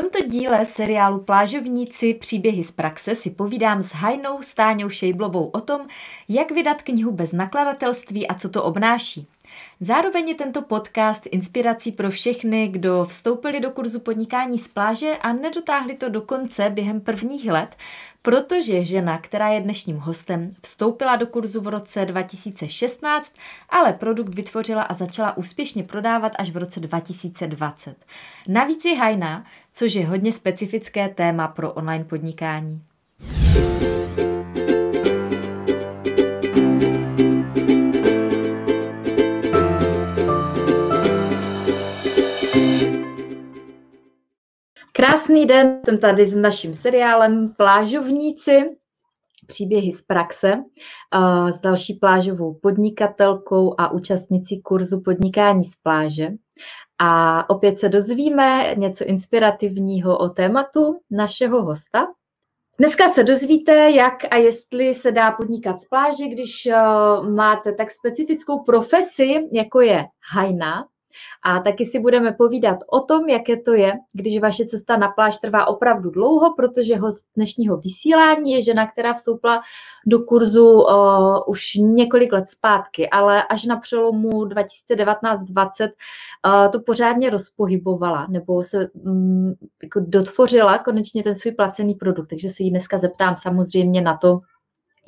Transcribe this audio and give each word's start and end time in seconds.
tomto 0.00 0.28
díle 0.28 0.64
seriálu 0.64 1.18
Plážovníci 1.18 2.14
příběhy 2.14 2.64
z 2.64 2.72
praxe 2.72 3.14
si 3.14 3.30
povídám 3.30 3.82
s 3.82 3.92
Hajnou 3.92 4.42
Stáňou 4.42 4.88
Šejblovou 4.88 5.44
o 5.44 5.60
tom, 5.60 5.80
jak 6.28 6.50
vydat 6.50 6.82
knihu 6.82 7.12
bez 7.12 7.32
nakladatelství 7.32 8.28
a 8.28 8.34
co 8.34 8.48
to 8.48 8.64
obnáší. 8.64 9.26
Zároveň 9.80 10.28
je 10.28 10.34
tento 10.34 10.62
podcast 10.62 11.26
inspirací 11.26 11.92
pro 11.92 12.10
všechny, 12.10 12.68
kdo 12.68 13.04
vstoupili 13.04 13.60
do 13.60 13.70
kurzu 13.70 14.00
podnikání 14.00 14.58
z 14.58 14.68
pláže 14.68 15.16
a 15.20 15.32
nedotáhli 15.32 15.94
to 15.94 16.08
do 16.08 16.20
konce 16.20 16.70
během 16.70 17.00
prvních 17.00 17.50
let, 17.50 17.76
protože 18.22 18.84
žena, 18.84 19.18
která 19.18 19.48
je 19.48 19.60
dnešním 19.60 19.96
hostem, 19.96 20.50
vstoupila 20.62 21.16
do 21.16 21.26
kurzu 21.26 21.60
v 21.60 21.68
roce 21.68 22.04
2016, 22.04 23.32
ale 23.68 23.92
produkt 23.92 24.34
vytvořila 24.34 24.82
a 24.82 24.94
začala 24.94 25.36
úspěšně 25.36 25.82
prodávat 25.82 26.32
až 26.38 26.50
v 26.50 26.56
roce 26.56 26.80
2020. 26.80 27.96
Navíc 28.48 28.84
je 28.84 28.96
hajná, 28.96 29.44
což 29.78 29.94
je 29.94 30.06
hodně 30.06 30.32
specifické 30.32 31.08
téma 31.08 31.48
pro 31.48 31.72
online 31.72 32.04
podnikání. 32.04 32.82
Krásný 44.92 45.46
den, 45.46 45.80
jsem 45.84 45.98
tady 45.98 46.26
s 46.26 46.34
naším 46.34 46.74
seriálem 46.74 47.54
Plážovníci, 47.56 48.76
příběhy 49.46 49.92
z 49.92 50.02
praxe, 50.02 50.54
s 51.50 51.60
další 51.60 51.94
plážovou 51.94 52.54
podnikatelkou 52.54 53.74
a 53.78 53.92
účastnicí 53.92 54.62
kurzu 54.62 55.00
podnikání 55.00 55.64
z 55.64 55.76
pláže. 55.76 56.28
A 56.98 57.50
opět 57.50 57.78
se 57.78 57.88
dozvíme 57.88 58.74
něco 58.74 59.04
inspirativního 59.04 60.18
o 60.18 60.28
tématu 60.28 61.00
našeho 61.10 61.62
hosta. 61.62 62.06
Dneska 62.78 63.08
se 63.08 63.24
dozvíte, 63.24 63.90
jak 63.90 64.14
a 64.30 64.36
jestli 64.36 64.94
se 64.94 65.12
dá 65.12 65.30
podnikat 65.30 65.80
z 65.80 65.88
pláže, 65.88 66.26
když 66.28 66.68
máte 67.34 67.72
tak 67.72 67.90
specifickou 67.90 68.62
profesi, 68.62 69.48
jako 69.52 69.80
je 69.80 70.04
hajna, 70.32 70.86
a 71.42 71.60
taky 71.60 71.84
si 71.84 71.98
budeme 71.98 72.32
povídat 72.32 72.78
o 72.88 73.00
tom, 73.00 73.28
jaké 73.28 73.56
to 73.56 73.72
je, 73.72 73.92
když 74.12 74.40
vaše 74.40 74.64
cesta 74.64 74.96
na 74.96 75.08
pláž 75.08 75.38
trvá 75.38 75.66
opravdu 75.66 76.10
dlouho, 76.10 76.54
protože 76.54 76.96
host 76.96 77.26
dnešního 77.36 77.76
vysílání 77.76 78.52
je 78.52 78.62
žena, 78.62 78.86
která 78.86 79.14
vstoupila 79.14 79.62
do 80.06 80.18
kurzu 80.18 80.72
uh, 80.72 81.38
už 81.46 81.74
několik 81.74 82.32
let 82.32 82.50
zpátky, 82.50 83.10
ale 83.10 83.42
až 83.42 83.64
na 83.64 83.76
přelomu 83.76 84.30
2019-2020 84.30 85.88
uh, 86.46 86.70
to 86.70 86.80
pořádně 86.80 87.30
rozpohybovala, 87.30 88.26
nebo 88.30 88.62
se 88.62 88.88
um, 88.92 89.54
jako 89.82 90.00
dotvořila 90.00 90.78
konečně 90.78 91.22
ten 91.22 91.36
svůj 91.36 91.52
placený 91.52 91.94
produkt. 91.94 92.28
Takže 92.28 92.48
se 92.48 92.62
jí 92.62 92.70
dneska 92.70 92.98
zeptám 92.98 93.36
samozřejmě 93.36 94.00
na 94.00 94.16
to, 94.16 94.40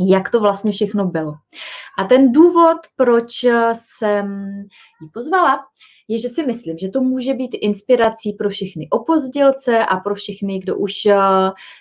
jak 0.01 0.31
to 0.31 0.41
vlastně 0.41 0.73
všechno 0.73 1.07
bylo. 1.07 1.33
A 1.99 2.05
ten 2.05 2.33
důvod, 2.33 2.79
proč 2.97 3.45
jsem 3.73 4.49
ji 5.03 5.09
pozvala, 5.15 5.67
je, 6.09 6.19
že 6.19 6.29
si 6.29 6.47
myslím, 6.47 6.79
že 6.79 6.89
to 6.89 7.01
může 7.01 7.35
být 7.35 7.55
inspirací 7.61 8.33
pro 8.33 8.49
všechny 8.49 8.89
opozdělce 8.91 9.85
a 9.85 9.97
pro 9.97 10.15
všechny, 10.15 10.59
kdo 10.59 10.77
už 10.77 11.07
eh, 11.07 11.17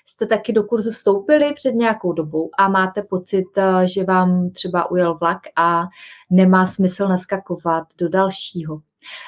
jste 0.06 0.25
taky 0.25 0.53
do 0.53 0.64
kurzu 0.64 0.92
vstoupili 0.92 1.53
před 1.53 1.72
nějakou 1.75 2.14
dobou 2.14 2.50
a 2.58 2.69
máte 2.69 3.03
pocit, 3.03 3.45
eh, 3.58 3.88
že 3.88 4.03
vám 4.03 4.50
třeba 4.50 4.92
ujel 4.92 5.17
vlak 5.17 5.42
a 5.56 5.84
nemá 6.30 6.66
smysl 6.66 7.08
naskakovat 7.08 7.84
do 7.97 8.09
dalšího. 8.09 8.81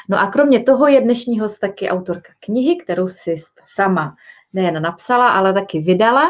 No 0.10 0.20
a 0.20 0.28
kromě 0.28 0.64
toho 0.64 0.88
je 0.88 1.02
dnešní 1.02 1.40
host 1.40 1.60
taky 1.60 1.90
autorka 1.90 2.34
knihy, 2.40 2.78
kterou 2.78 3.08
si 3.08 3.36
sama 3.62 4.16
nejen 4.54 4.82
napsala, 4.82 5.30
ale 5.30 5.54
taky 5.54 5.80
vydala. 5.80 6.30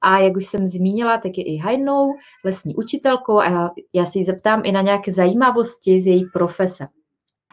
A 0.00 0.18
jak 0.18 0.36
už 0.36 0.46
jsem 0.46 0.66
zmínila, 0.66 1.18
tak 1.18 1.38
je 1.38 1.44
i 1.44 1.56
hajnou, 1.56 2.14
lesní 2.44 2.76
učitelkou 2.76 3.38
a 3.38 3.50
já, 3.50 3.70
já 3.92 4.04
se 4.04 4.18
jí 4.18 4.24
zeptám 4.24 4.62
i 4.64 4.72
na 4.72 4.80
nějaké 4.80 5.12
zajímavosti 5.12 6.00
z 6.00 6.06
její 6.06 6.24
profese. 6.32 6.88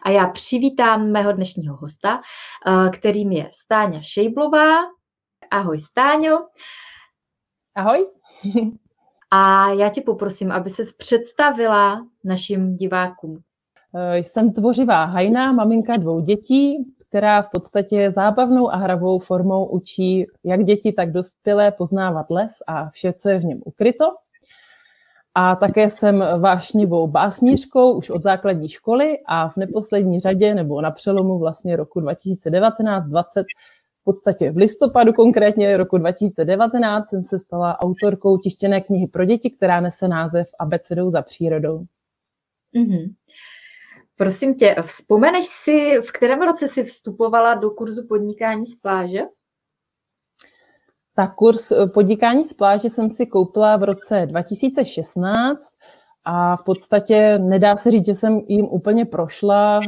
A 0.01 0.09
já 0.09 0.27
přivítám 0.27 1.11
mého 1.11 1.31
dnešního 1.31 1.75
hosta, 1.75 2.21
eh, 2.67 2.89
kterým 2.89 3.31
je 3.31 3.49
Stáňa 3.53 4.01
Šejblová. 4.01 4.77
Ahoj 5.51 5.79
Stáňo. 5.79 6.47
Ahoj. 7.75 8.07
A 9.31 9.69
já 9.69 9.89
tě 9.89 10.01
poprosím, 10.01 10.51
aby 10.51 10.69
se 10.69 10.83
představila 10.97 12.07
našim 12.23 12.75
divákům. 12.75 13.41
Eh, 13.95 14.17
jsem 14.17 14.53
tvořivá 14.53 15.05
hajná, 15.05 15.51
maminka 15.51 15.97
dvou 15.97 16.19
dětí, 16.19 16.93
která 17.07 17.41
v 17.41 17.49
podstatě 17.51 18.11
zábavnou 18.11 18.71
a 18.71 18.75
hravou 18.75 19.19
formou 19.19 19.65
učí 19.65 20.25
jak 20.43 20.63
děti, 20.63 20.93
tak 20.93 21.11
dospělé 21.11 21.71
poznávat 21.71 22.25
les 22.29 22.51
a 22.67 22.89
vše, 22.89 23.13
co 23.13 23.29
je 23.29 23.39
v 23.39 23.45
něm 23.45 23.61
ukryto. 23.65 24.05
A 25.35 25.55
také 25.55 25.89
jsem 25.89 26.23
vášnivou 26.39 27.07
básnířkou 27.07 27.97
už 27.97 28.09
od 28.09 28.23
základní 28.23 28.69
školy 28.69 29.19
a 29.27 29.49
v 29.49 29.57
neposlední 29.57 30.19
řadě, 30.19 30.55
nebo 30.55 30.81
na 30.81 30.91
přelomu 30.91 31.39
vlastně 31.39 31.75
roku 31.75 31.99
2019-20, 31.99 33.43
v 34.01 34.03
podstatě 34.03 34.51
v 34.51 34.57
listopadu 34.57 35.13
konkrétně 35.13 35.77
roku 35.77 35.97
2019 35.97 37.09
jsem 37.09 37.23
se 37.23 37.39
stala 37.39 37.79
autorkou 37.79 38.37
tištěné 38.37 38.81
knihy 38.81 39.07
pro 39.07 39.25
děti, 39.25 39.49
která 39.49 39.81
nese 39.81 40.07
název 40.07 40.47
Abecedou 40.59 41.09
za 41.09 41.21
přírodou. 41.21 41.85
Mm-hmm. 42.75 43.13
Prosím 44.15 44.55
tě, 44.55 44.75
vzpomeneš 44.81 45.45
si, 45.45 45.97
v 46.01 46.11
kterém 46.11 46.41
roce 46.41 46.67
jsi 46.67 46.83
vstupovala 46.83 47.55
do 47.55 47.69
kurzu 47.69 48.07
podnikání 48.07 48.65
z 48.65 48.75
pláže? 48.75 49.21
Tak 51.21 51.35
kurz 51.35 51.71
eh, 51.71 51.87
podnikání 51.87 52.43
z 52.43 52.53
pláže 52.53 52.89
jsem 52.89 53.09
si 53.09 53.25
koupila 53.25 53.77
v 53.77 53.83
roce 53.83 54.25
2016 54.25 55.73
a 56.25 56.55
v 56.55 56.63
podstatě 56.63 57.39
nedá 57.39 57.77
se 57.77 57.91
říct, 57.91 58.05
že 58.05 58.13
jsem 58.13 58.39
jim 58.47 58.65
úplně 58.65 59.05
prošla. 59.05 59.81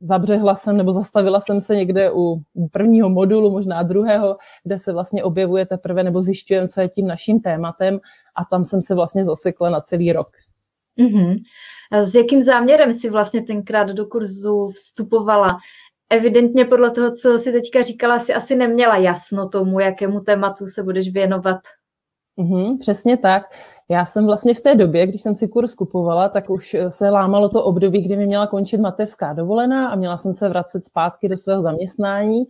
Zabřehla 0.00 0.54
jsem 0.54 0.76
nebo 0.76 0.92
zastavila 0.92 1.40
jsem 1.40 1.60
se 1.60 1.76
někde 1.76 2.10
u 2.12 2.42
prvního 2.72 3.08
modulu, 3.08 3.50
možná 3.50 3.82
druhého, 3.82 4.36
kde 4.64 4.78
se 4.78 4.92
vlastně 4.92 5.24
objevuje 5.24 5.66
teprve 5.66 6.02
nebo 6.04 6.22
zjišťujeme, 6.22 6.68
co 6.68 6.80
je 6.80 6.88
tím 6.88 7.06
naším 7.06 7.40
tématem 7.40 8.00
a 8.34 8.44
tam 8.44 8.64
jsem 8.64 8.82
se 8.82 8.94
vlastně 8.94 9.24
zasekla 9.24 9.70
na 9.70 9.80
celý 9.80 10.12
rok. 10.12 10.28
Mm-hmm. 10.98 11.36
A 11.92 12.04
s 12.04 12.14
jakým 12.14 12.42
záměrem 12.42 12.92
si 12.92 13.10
vlastně 13.10 13.42
tenkrát 13.42 13.88
do 13.88 14.06
kurzu 14.06 14.70
vstupovala? 14.74 15.58
Evidentně 16.10 16.64
podle 16.64 16.90
toho, 16.90 17.10
co 17.10 17.38
si 17.38 17.52
teďka 17.52 17.82
říkala, 17.82 18.18
si 18.18 18.34
asi 18.34 18.56
neměla 18.56 18.96
jasno 18.96 19.48
tomu, 19.48 19.80
jakému 19.80 20.20
tématu 20.20 20.66
se 20.66 20.82
budeš 20.82 21.12
věnovat. 21.12 21.56
Mm-hmm, 22.38 22.78
přesně 22.78 23.16
tak. 23.16 23.42
Já 23.88 24.04
jsem 24.04 24.26
vlastně 24.26 24.54
v 24.54 24.60
té 24.60 24.74
době, 24.74 25.06
když 25.06 25.22
jsem 25.22 25.34
si 25.34 25.48
kurz 25.48 25.74
kupovala, 25.74 26.28
tak 26.28 26.50
už 26.50 26.76
se 26.88 27.10
lámalo 27.10 27.48
to 27.48 27.64
období, 27.64 28.02
kdy 28.02 28.16
mi 28.16 28.26
měla 28.26 28.46
končit 28.46 28.80
mateřská 28.80 29.32
dovolená 29.32 29.88
a 29.88 29.96
měla 29.96 30.16
jsem 30.16 30.34
se 30.34 30.48
vracet 30.48 30.84
zpátky 30.84 31.28
do 31.28 31.36
svého 31.36 31.62
zaměstnání. 31.62 32.44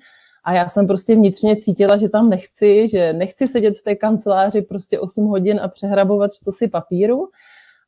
A 0.45 0.53
já 0.53 0.69
jsem 0.69 0.87
prostě 0.87 1.15
vnitřně 1.15 1.57
cítila, 1.57 1.97
že 1.97 2.09
tam 2.09 2.29
nechci, 2.29 2.89
že 2.89 3.13
nechci 3.13 3.49
sedět 3.49 3.77
v 3.77 3.83
té 3.83 3.95
kanceláři 3.95 4.63
prostě 4.63 5.01
8 5.01 5.27
hodin 5.27 5.61
a 5.61 5.69
přehrabovat 5.69 6.31
si 6.51 6.69
papíru. 6.69 7.27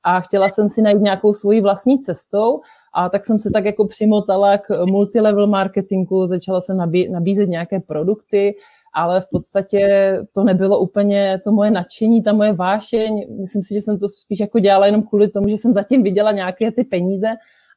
A 0.04 0.20
chtěla 0.20 0.48
jsem 0.48 0.68
si 0.68 0.82
najít 0.82 1.02
nějakou 1.02 1.34
svoji 1.34 1.60
vlastní 1.60 2.00
cestou 2.00 2.58
a 2.94 3.08
tak 3.08 3.24
jsem 3.24 3.38
se 3.38 3.50
tak 3.50 3.64
jako 3.64 3.86
přimotala 3.86 4.58
k 4.58 4.84
multilevel 4.86 5.46
marketingu, 5.46 6.26
začala 6.26 6.60
jsem 6.60 6.76
nabí, 6.76 7.08
nabízet 7.08 7.48
nějaké 7.48 7.80
produkty, 7.80 8.54
ale 8.94 9.20
v 9.20 9.26
podstatě 9.30 10.12
to 10.32 10.44
nebylo 10.44 10.78
úplně 10.78 11.40
to 11.44 11.52
moje 11.52 11.70
nadšení, 11.70 12.22
ta 12.22 12.32
moje 12.32 12.52
vášeň. 12.52 13.26
Myslím 13.40 13.62
si, 13.62 13.74
že 13.74 13.80
jsem 13.80 13.98
to 13.98 14.08
spíš 14.08 14.40
jako 14.40 14.58
dělala 14.58 14.86
jenom 14.86 15.02
kvůli 15.02 15.28
tomu, 15.28 15.48
že 15.48 15.56
jsem 15.56 15.72
zatím 15.72 16.02
viděla 16.02 16.32
nějaké 16.32 16.72
ty 16.72 16.84
peníze, 16.84 17.28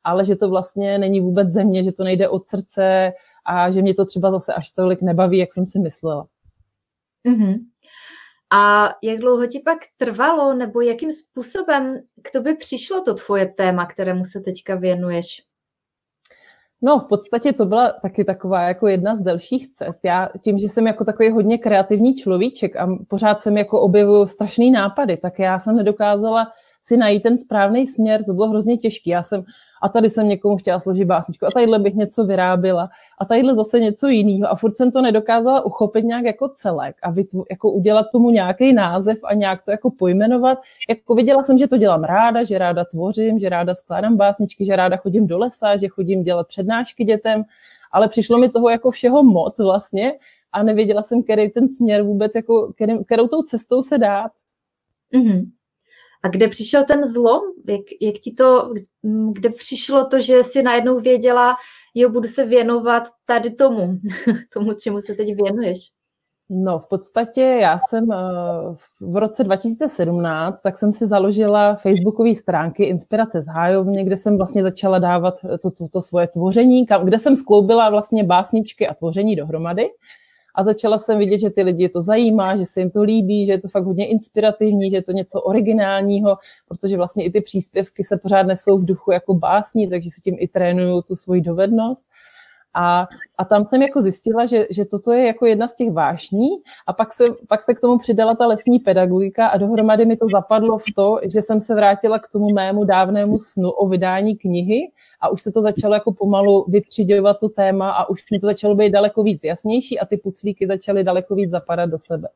ale 0.04 0.26
že 0.26 0.36
to 0.36 0.50
vlastně 0.50 0.98
není 0.98 1.22
vůbec 1.22 1.50
země, 1.50 1.84
že 1.84 1.92
to 1.92 2.04
nejde 2.04 2.30
od 2.30 2.48
srdce 2.48 3.14
a 3.46 3.72
že 3.72 3.82
mě 3.82 3.94
to 3.94 4.06
třeba 4.06 4.32
zase 4.32 4.54
až 4.54 4.70
tolik 4.70 5.02
nebaví, 5.02 5.38
jak 5.38 5.54
jsem 5.54 5.68
si 5.68 5.80
myslela. 5.80 6.26
Mm-hmm. 7.28 7.71
A 8.54 8.90
jak 9.04 9.20
dlouho 9.20 9.48
ti 9.48 9.60
pak 9.60 9.78
trvalo, 9.98 10.54
nebo 10.54 10.82
jakým 10.82 11.12
způsobem 11.14 12.00
k 12.22 12.32
tobě 12.32 12.56
přišlo 12.56 13.02
to 13.02 13.14
tvoje 13.14 13.54
téma, 13.58 13.86
kterému 13.86 14.24
se 14.24 14.40
teďka 14.40 14.76
věnuješ? 14.76 15.28
No, 16.82 17.00
v 17.00 17.08
podstatě 17.08 17.54
to 17.54 17.66
byla 17.66 17.92
taky 17.92 18.24
taková 18.24 18.62
jako 18.62 18.88
jedna 18.88 19.16
z 19.16 19.22
delších 19.22 19.72
cest. 19.72 20.00
Já 20.04 20.30
tím, 20.44 20.58
že 20.58 20.70
jsem 20.70 20.88
jako 20.88 21.06
takový 21.06 21.30
hodně 21.30 21.58
kreativní 21.58 22.16
človíček 22.16 22.76
a 22.76 22.88
pořád 23.08 23.42
jsem 23.42 23.58
jako 23.58 23.82
objevuju 23.82 24.28
strašný 24.28 24.72
nápady, 24.72 25.18
tak 25.18 25.40
já 25.40 25.60
jsem 25.60 25.76
nedokázala 25.76 26.48
si 26.82 26.98
najít 26.98 27.24
ten 27.24 27.38
správný 27.38 27.88
směr, 27.88 28.24
to 28.26 28.34
bylo 28.34 28.48
hrozně 28.48 28.78
těžké. 28.78 29.10
Já 29.10 29.24
jsem, 29.24 29.44
a 29.82 29.90
tady 29.90 30.10
jsem 30.10 30.28
někomu 30.28 30.58
chtěla 30.58 30.80
složit 30.80 31.06
básničku, 31.06 31.46
a 31.46 31.50
tadyhle 31.54 31.80
bych 31.80 31.94
něco 31.94 32.26
vyrábila, 32.26 32.90
a 33.20 33.26
tadyhle 33.26 33.56
zase 33.56 33.80
něco 33.80 34.08
jiného. 34.08 34.52
A 34.52 34.56
furt 34.56 34.78
jsem 34.78 34.92
to 34.92 35.02
nedokázala 35.02 35.66
uchopit 35.66 36.06
nějak 36.06 36.26
jako 36.26 36.50
celek 36.50 36.96
a 37.04 37.12
vytvo, 37.12 37.44
jako 37.52 37.72
udělat 37.72 38.06
tomu 38.12 38.30
nějaký 38.30 38.74
název 38.74 39.18
a 39.24 39.34
nějak 39.34 39.66
to 39.66 39.72
jako 39.72 39.92
pojmenovat. 39.92 40.58
Jako 40.90 41.16
viděla 41.16 41.44
jsem, 41.44 41.58
že 41.58 41.68
to 41.68 41.78
dělám 41.78 42.04
ráda, 42.04 42.44
že 42.44 42.58
ráda 42.58 42.86
tvořím, 42.86 43.40
že 43.40 43.50
ráda 43.50 43.76
skládám 43.76 44.18
básničky, 44.18 44.66
že 44.66 44.76
ráda 44.76 44.98
chodím 44.98 45.28
do 45.28 45.38
lesa, 45.38 45.76
že 45.76 45.88
chodím 45.88 46.24
dělat 46.24 46.48
přednášky 46.48 47.04
dětem, 47.04 47.44
ale 47.92 48.08
přišlo 48.08 48.38
mi 48.38 48.50
toho 48.50 48.70
jako 48.70 48.92
všeho 48.92 49.24
moc 49.24 49.60
vlastně 49.60 50.14
a 50.52 50.64
nevěděla 50.64 51.02
jsem, 51.02 51.24
který 51.24 51.50
ten 51.50 51.70
směr 51.70 52.02
vůbec, 52.02 52.36
jako, 52.36 52.74
kterou 53.06 53.28
tou 53.28 53.44
cestou 53.44 53.82
se 53.82 53.98
dát. 53.98 54.32
Mm-hmm. 55.16 55.46
A 56.24 56.30
kde 56.30 56.48
přišel 56.48 56.84
ten 56.86 57.08
zlom? 57.12 57.42
Jak, 57.68 57.82
jak 58.02 58.16
ti 58.16 58.32
to, 58.32 58.70
kde 59.32 59.50
přišlo 59.50 60.06
to, 60.06 60.20
že 60.20 60.44
si 60.44 60.64
najednou 60.64 61.00
věděla, 61.00 61.56
jo, 61.96 62.10
budu 62.10 62.28
se 62.28 62.46
věnovat 62.46 63.04
tady 63.26 63.52
tomu, 63.52 64.00
tomu, 64.54 64.74
čemu 64.84 65.02
se 65.02 65.14
teď 65.14 65.36
věnuješ? 65.36 65.78
No, 66.54 66.80
v 66.80 66.88
podstatě 66.88 67.42
já 67.42 67.80
jsem 67.80 68.12
eh, 68.12 68.16
v 69.02 69.16
roce 69.16 69.44
2017, 69.44 70.62
tak 70.62 70.78
jsem 70.78 70.92
si 70.92 71.08
založila 71.08 71.76
facebookové 71.76 72.36
stránky 72.36 72.84
Inspirace 72.84 73.42
z 73.42 73.48
hájovně, 73.48 74.04
kde 74.04 74.18
jsem 74.18 74.38
vlastně 74.38 74.64
začala 74.64 75.00
dávat 75.00 75.36
to, 75.62 75.72
to, 75.72 75.88
to 75.94 76.02
svoje 76.02 76.28
tvoření, 76.28 76.86
kde 77.04 77.18
jsem 77.18 77.36
skloubila 77.36 77.90
vlastně 77.90 78.24
básničky 78.24 78.88
a 78.88 78.94
tvoření 78.94 79.36
dohromady 79.36 79.90
a 80.56 80.64
začala 80.64 80.98
jsem 80.98 81.20
vidět, 81.20 81.40
že 81.40 81.50
ty 81.50 81.64
lidi 81.64 81.90
to 81.90 82.02
zajímá, 82.02 82.58
že 82.58 82.66
se 82.66 82.80
jim 82.80 82.90
to 82.90 83.04
líbí, 83.04 83.46
že 83.46 83.52
je 83.52 83.60
to 83.60 83.68
fakt 83.68 83.86
hodně 83.86 84.08
inspirativní, 84.08 84.90
že 84.90 84.98
je 84.98 85.04
to 85.04 85.12
něco 85.12 85.42
originálního, 85.42 86.38
protože 86.68 86.98
vlastně 86.98 87.24
i 87.24 87.32
ty 87.32 87.42
příspěvky 87.42 88.04
se 88.04 88.18
pořád 88.18 88.44
nesou 88.44 88.78
v 88.78 88.86
duchu 88.86 89.12
jako 89.12 89.34
básní, 89.34 89.90
takže 89.90 90.10
si 90.10 90.22
tím 90.22 90.36
i 90.40 90.48
trénuju 90.48 91.02
tu 91.02 91.16
svoji 91.16 91.42
dovednost. 91.42 92.06
A, 92.74 93.08
a 93.38 93.46
tam 93.46 93.66
jsem 93.66 93.82
jako 93.82 94.02
zjistila, 94.02 94.46
že, 94.46 94.68
že 94.70 94.86
toto 94.86 95.12
je 95.12 95.28
jako 95.28 95.46
jedna 95.46 95.68
z 95.68 95.76
těch 95.76 95.92
vášní 95.92 96.48
a 96.88 96.94
pak 96.94 97.14
se, 97.14 97.24
pak 97.48 97.64
se 97.64 97.74
k 97.74 97.80
tomu 97.80 97.98
přidala 97.98 98.36
ta 98.36 98.48
lesní 98.48 98.80
pedagogika 98.80 99.48
a 99.48 99.58
dohromady 99.58 100.06
mi 100.06 100.18
to 100.18 100.28
zapadlo 100.28 100.78
v 100.78 100.86
to, 100.96 101.20
že 101.34 101.42
jsem 101.42 101.60
se 101.60 101.76
vrátila 101.76 102.20
k 102.20 102.28
tomu 102.28 102.50
mému 102.54 102.84
dávnému 102.84 103.40
snu 103.40 103.70
o 103.70 103.88
vydání 103.88 104.36
knihy 104.36 104.92
a 105.22 105.30
už 105.30 105.42
se 105.42 105.52
to 105.52 105.62
začalo 105.62 105.94
jako 105.94 106.12
pomalu 106.12 106.66
vytřiďovat 106.68 107.40
to 107.40 107.50
téma 107.50 107.92
a 107.92 108.10
už 108.10 108.24
mi 108.32 108.40
to 108.40 108.48
začalo 108.48 108.76
být 108.76 108.90
daleko 108.90 109.24
víc 109.24 109.44
jasnější 109.44 110.00
a 110.00 110.06
ty 110.06 110.18
puclíky 110.18 110.68
začaly 110.68 111.04
daleko 111.04 111.36
víc 111.36 111.52
zapadat 111.52 111.90
do 111.90 112.00
sebe. 112.00 112.28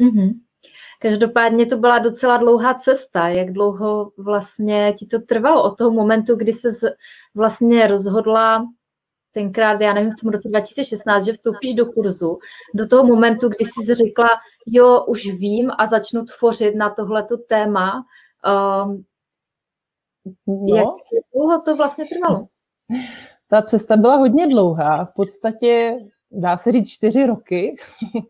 Mm-hmm. 0.00 0.34
Každopádně 0.98 1.66
to 1.66 1.76
byla 1.76 1.98
docela 1.98 2.36
dlouhá 2.36 2.74
cesta. 2.74 3.28
Jak 3.28 3.52
dlouho 3.52 4.12
vlastně 4.16 4.94
ti 4.98 5.06
to 5.06 5.18
trvalo 5.20 5.62
od 5.62 5.78
toho 5.78 5.90
momentu, 5.90 6.36
kdy 6.36 6.52
se 6.52 6.68
vlastně 7.34 7.86
rozhodla 7.86 8.66
tenkrát, 9.32 9.80
já 9.80 9.92
nevím, 9.92 10.12
v 10.12 10.20
tom 10.22 10.30
roce 10.30 10.48
2016, 10.48 11.24
že 11.24 11.32
vstoupíš 11.32 11.74
do 11.74 11.86
kurzu, 11.86 12.38
do 12.74 12.88
toho 12.88 13.04
momentu, 13.04 13.48
kdy 13.48 13.64
jsi 13.64 13.94
řekla, 13.94 14.28
jo, 14.66 15.04
už 15.04 15.26
vím 15.26 15.70
a 15.78 15.86
začnu 15.86 16.24
tvořit 16.24 16.74
na 16.74 16.90
tohleto 16.90 17.36
téma. 17.36 18.04
Um, 18.84 19.04
no. 20.46 20.76
Jak 20.76 20.88
dlouho 21.34 21.60
to 21.60 21.76
vlastně 21.76 22.04
trvalo? 22.04 22.46
Ta 23.50 23.62
cesta 23.62 23.96
byla 23.96 24.16
hodně 24.16 24.48
dlouhá. 24.48 25.04
V 25.04 25.12
podstatě 25.14 25.94
dá 26.32 26.56
se 26.56 26.72
říct 26.72 26.88
čtyři 26.88 27.26
roky, 27.26 27.76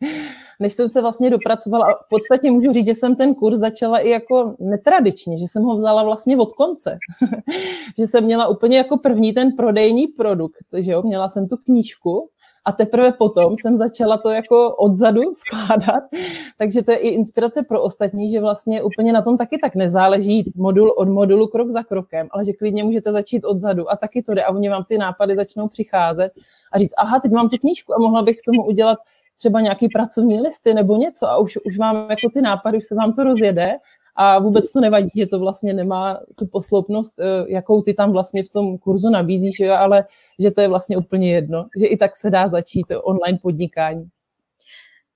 než 0.60 0.72
jsem 0.72 0.88
se 0.88 1.00
vlastně 1.00 1.30
dopracovala. 1.30 1.84
A 1.84 1.94
v 1.94 2.08
podstatě 2.10 2.50
můžu 2.50 2.72
říct, 2.72 2.86
že 2.86 2.94
jsem 2.94 3.16
ten 3.16 3.34
kurz 3.34 3.58
začala 3.58 3.98
i 3.98 4.08
jako 4.08 4.56
netradičně, 4.60 5.38
že 5.38 5.44
jsem 5.44 5.62
ho 5.62 5.76
vzala 5.76 6.02
vlastně 6.02 6.36
od 6.36 6.52
konce. 6.52 6.98
že 7.98 8.06
jsem 8.06 8.24
měla 8.24 8.46
úplně 8.46 8.76
jako 8.76 8.96
první 8.98 9.32
ten 9.32 9.52
prodejní 9.52 10.06
produkt, 10.06 10.64
že 10.78 10.92
jo, 10.92 11.02
měla 11.02 11.28
jsem 11.28 11.48
tu 11.48 11.56
knížku 11.56 12.30
a 12.68 12.72
teprve 12.72 13.12
potom 13.12 13.56
jsem 13.56 13.76
začala 13.76 14.16
to 14.16 14.30
jako 14.30 14.74
odzadu 14.76 15.22
skládat, 15.32 16.02
takže 16.58 16.82
to 16.82 16.90
je 16.90 16.96
i 16.96 17.08
inspirace 17.08 17.62
pro 17.62 17.82
ostatní, 17.82 18.30
že 18.30 18.40
vlastně 18.40 18.82
úplně 18.82 19.12
na 19.12 19.22
tom 19.22 19.36
taky 19.36 19.58
tak 19.58 19.74
nezáleží 19.74 20.52
modul 20.56 20.94
od 20.96 21.08
modulu 21.08 21.46
krok 21.46 21.70
za 21.70 21.82
krokem, 21.82 22.28
ale 22.30 22.44
že 22.44 22.52
klidně 22.52 22.84
můžete 22.84 23.12
začít 23.12 23.44
odzadu 23.44 23.90
a 23.90 23.96
taky 23.96 24.22
to 24.22 24.34
jde 24.34 24.44
a 24.44 24.50
oni 24.50 24.68
vám 24.68 24.84
ty 24.84 24.98
nápady 24.98 25.36
začnou 25.36 25.68
přicházet 25.68 26.32
a 26.72 26.78
říct, 26.78 26.92
aha, 26.96 27.20
teď 27.20 27.32
mám 27.32 27.48
tu 27.48 27.56
knížku 27.56 27.94
a 27.94 27.98
mohla 27.98 28.22
bych 28.22 28.36
k 28.36 28.44
tomu 28.44 28.66
udělat 28.66 28.98
třeba 29.38 29.60
nějaký 29.60 29.88
pracovní 29.88 30.40
listy 30.40 30.74
nebo 30.74 30.96
něco. 30.96 31.26
A 31.26 31.38
už, 31.38 31.58
už 31.64 31.78
mám 31.78 31.96
jako 32.10 32.28
ty 32.34 32.42
nápady, 32.42 32.78
už 32.78 32.84
se 32.84 32.94
vám 32.94 33.12
to 33.12 33.24
rozjede 33.24 33.76
a 34.20 34.38
vůbec 34.38 34.70
to 34.70 34.80
nevadí, 34.80 35.10
že 35.16 35.26
to 35.26 35.38
vlastně 35.38 35.74
nemá 35.74 36.20
tu 36.34 36.46
posloupnost, 36.46 37.18
eh, 37.18 37.44
jakou 37.48 37.82
ty 37.82 37.94
tam 37.94 38.12
vlastně 38.12 38.44
v 38.44 38.48
tom 38.48 38.78
kurzu 38.78 39.10
nabízíš, 39.10 39.60
ale 39.60 40.04
že 40.38 40.50
to 40.50 40.60
je 40.60 40.68
vlastně 40.68 40.96
úplně 40.96 41.34
jedno, 41.34 41.66
že 41.80 41.86
i 41.86 41.96
tak 41.96 42.16
se 42.16 42.30
dá 42.30 42.48
začít 42.48 42.86
online 43.02 43.38
podnikání. 43.42 44.08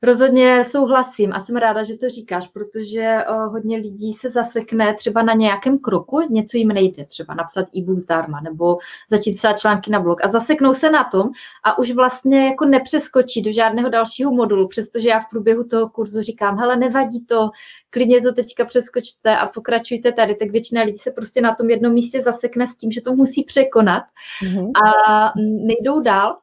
Rozhodně 0.05 0.65
souhlasím 0.65 1.33
a 1.33 1.41
jsem 1.41 1.57
ráda, 1.57 1.83
že 1.83 1.97
to 1.97 2.11
říkáš, 2.11 2.47
protože 2.49 3.19
hodně 3.49 3.77
lidí 3.77 4.13
se 4.13 4.29
zasekne 4.29 4.95
třeba 4.95 5.23
na 5.23 5.33
nějakém 5.33 5.79
kroku, 5.79 6.21
něco 6.31 6.57
jim 6.57 6.69
nejde, 6.69 7.05
třeba 7.05 7.35
napsat 7.35 7.67
e-book 7.77 7.99
zdarma 7.99 8.41
nebo 8.41 8.79
začít 9.11 9.35
psát 9.35 9.59
články 9.59 9.91
na 9.91 10.01
blog 10.01 10.25
a 10.25 10.29
zaseknou 10.29 10.75
se 10.75 10.91
na 10.91 11.05
tom 11.05 11.31
a 11.65 11.79
už 11.79 11.91
vlastně 11.91 12.47
jako 12.47 12.65
nepřeskočí 12.65 13.43
do 13.43 13.53
žádného 13.53 13.89
dalšího 13.89 14.33
modulu, 14.33 14.69
přestože 14.69 15.09
já 15.09 15.21
v 15.21 15.31
průběhu 15.31 15.65
toho 15.65 15.89
kurzu 15.89 16.23
říkám, 16.23 16.59
hele, 16.59 16.77
nevadí 16.77 17.25
to, 17.27 17.51
klidně 17.91 18.23
to 18.23 18.33
teďka 18.33 18.65
přeskočte 18.65 19.37
a 19.37 19.47
pokračujte 19.47 20.13
tady, 20.13 20.35
tak 20.35 20.51
většina 20.51 20.83
lidí 20.83 20.99
se 20.99 21.11
prostě 21.11 21.41
na 21.41 21.55
tom 21.55 21.71
jednom 21.71 21.93
místě 21.93 22.23
zasekne 22.23 22.67
s 22.67 22.77
tím, 22.77 22.91
že 22.91 23.01
to 23.01 23.15
musí 23.15 23.45
překonat 23.45 24.03
mm-hmm. 24.45 24.71
a 24.87 25.33
nejdou 25.67 26.01
dál. 26.01 26.39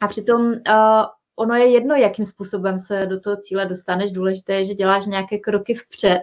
A 0.00 0.08
přitom 0.08 0.40
uh, 0.40 0.54
ono 1.36 1.54
je 1.54 1.72
jedno, 1.72 1.94
jakým 1.94 2.24
způsobem 2.24 2.78
se 2.78 3.06
do 3.06 3.20
toho 3.20 3.36
cíle 3.36 3.66
dostaneš. 3.66 4.10
Důležité 4.10 4.52
je, 4.52 4.64
že 4.64 4.74
děláš 4.74 5.06
nějaké 5.06 5.38
kroky 5.38 5.74
vpřed. 5.74 6.20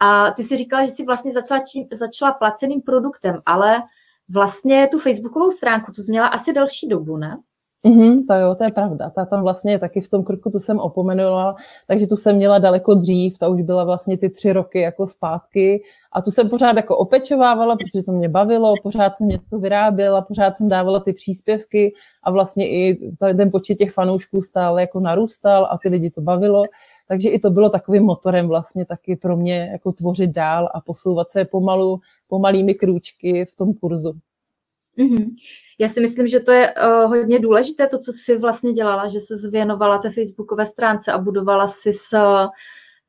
A 0.00 0.30
ty 0.30 0.42
si 0.44 0.56
říkala, 0.56 0.84
že 0.84 0.90
jsi 0.90 1.04
vlastně 1.04 1.32
začala, 1.32 1.60
čím, 1.60 1.86
začala 1.92 2.32
placeným 2.32 2.82
produktem, 2.82 3.42
ale 3.46 3.82
vlastně 4.28 4.88
tu 4.88 4.98
facebookovou 4.98 5.50
stránku, 5.50 5.92
tu 5.92 6.02
změla 6.02 6.26
asi 6.26 6.52
další 6.52 6.88
dobu, 6.88 7.16
ne? 7.16 7.38
Mm-hmm, 7.84 8.26
to 8.26 8.34
jo, 8.34 8.54
to 8.54 8.64
je 8.64 8.70
pravda. 8.70 9.10
Ta 9.10 9.24
tam 9.24 9.42
vlastně 9.42 9.78
taky 9.78 10.00
v 10.00 10.08
tom 10.08 10.24
kroku 10.24 10.50
tu 10.50 10.60
jsem 10.60 10.78
opomenula, 10.78 11.56
takže 11.86 12.06
tu 12.06 12.16
jsem 12.16 12.36
měla 12.36 12.58
daleko 12.58 12.94
dřív, 12.94 13.38
ta 13.38 13.48
už 13.48 13.62
byla 13.62 13.84
vlastně 13.84 14.18
ty 14.18 14.30
tři 14.30 14.52
roky 14.52 14.80
jako 14.80 15.06
zpátky 15.06 15.82
a 16.12 16.22
tu 16.22 16.30
jsem 16.30 16.48
pořád 16.48 16.76
jako 16.76 16.96
opečovávala, 16.96 17.76
protože 17.76 18.02
to 18.02 18.12
mě 18.12 18.28
bavilo, 18.28 18.74
pořád 18.82 19.16
jsem 19.16 19.28
něco 19.28 19.58
vyráběla, 19.58 20.22
pořád 20.22 20.56
jsem 20.56 20.68
dávala 20.68 21.00
ty 21.00 21.12
příspěvky 21.12 21.94
a 22.22 22.30
vlastně 22.30 22.68
i 22.68 23.10
ten 23.18 23.50
počet 23.50 23.74
těch 23.74 23.92
fanoušků 23.92 24.42
stále 24.42 24.80
jako 24.80 25.00
narůstal 25.00 25.68
a 25.70 25.78
ty 25.78 25.88
lidi 25.88 26.10
to 26.10 26.20
bavilo. 26.20 26.64
Takže 27.08 27.28
i 27.28 27.38
to 27.38 27.50
bylo 27.50 27.70
takovým 27.70 28.02
motorem 28.02 28.48
vlastně 28.48 28.84
taky 28.84 29.16
pro 29.16 29.36
mě 29.36 29.68
jako 29.72 29.92
tvořit 29.92 30.30
dál 30.30 30.68
a 30.74 30.80
posouvat 30.80 31.30
se 31.30 31.44
pomalu, 31.44 32.00
pomalými 32.28 32.74
krůčky 32.74 33.44
v 33.44 33.56
tom 33.56 33.74
kurzu. 33.74 34.12
Mm-hmm. 34.98 35.34
Já 35.78 35.88
si 35.88 36.00
myslím, 36.00 36.28
že 36.28 36.40
to 36.40 36.52
je 36.52 36.74
uh, 36.74 37.16
hodně 37.16 37.38
důležité, 37.38 37.86
to, 37.86 37.98
co 37.98 38.12
jsi 38.12 38.38
vlastně 38.38 38.72
dělala, 38.72 39.08
že 39.08 39.20
se 39.20 39.36
zvěnovala 39.36 39.98
té 39.98 40.10
facebookové 40.10 40.66
stránce 40.66 41.12
a 41.12 41.18
budovala 41.18 41.68
si 41.68 41.92
s, 41.92 42.12
uh, 42.12 42.48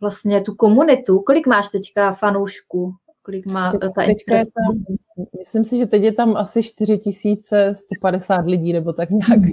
vlastně 0.02 0.42
tu 0.42 0.56
komunitu. 0.56 1.20
Kolik 1.20 1.48
máš 1.48 1.70
teďka 1.70 2.14
fanoušků? 2.14 2.94
Kolik 3.22 3.46
má 3.46 3.72
Teď, 3.72 3.82
ta 3.82 4.06
teďka 4.06 4.36
je 4.36 4.44
tam, 4.46 4.84
Myslím 5.40 5.64
si, 5.64 5.78
že 5.78 5.86
teď 5.86 6.04
je 6.04 6.12
tam 6.12 6.38
asi 6.38 6.64
4150 6.64 8.46
lidí, 8.46 8.74
nebo 8.74 8.94
tak 8.94 9.10
nějak. 9.10 9.40
Mhm. 9.40 9.52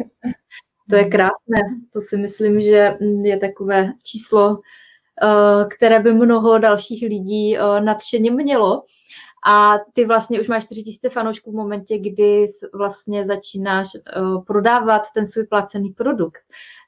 To 0.90 0.96
je 0.96 1.04
krásné. 1.04 1.58
To 1.92 2.00
si 2.00 2.16
myslím, 2.16 2.60
že 2.60 2.98
je 3.22 3.38
takové 3.38 3.92
číslo, 4.02 4.60
které 5.76 6.00
by 6.00 6.14
mnoho 6.14 6.58
dalších 6.58 7.02
lidí 7.02 7.56
nadšeně 7.80 8.30
mělo. 8.30 8.82
A 9.46 9.74
ty 9.92 10.06
vlastně 10.06 10.40
už 10.40 10.48
máš 10.48 10.64
4000 10.64 11.08
fanoušků 11.08 11.50
v 11.52 11.54
momentě, 11.54 11.98
kdy 11.98 12.46
vlastně 12.74 13.26
začínáš 13.26 13.88
uh, 13.94 14.44
prodávat 14.44 15.02
ten 15.14 15.26
svůj 15.26 15.46
placený 15.46 15.90
produkt, 15.90 16.42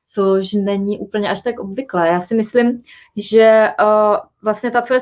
což 0.07 0.53
není 0.53 0.99
úplně 0.99 1.31
až 1.31 1.43
tak 1.43 1.61
obvyklé. 1.61 2.09
Já 2.09 2.21
si 2.21 2.35
myslím, 2.35 2.83
že 3.17 3.69
uh, 3.81 4.17
vlastně 4.43 4.71
ta 4.71 4.81
tvoje 4.81 5.01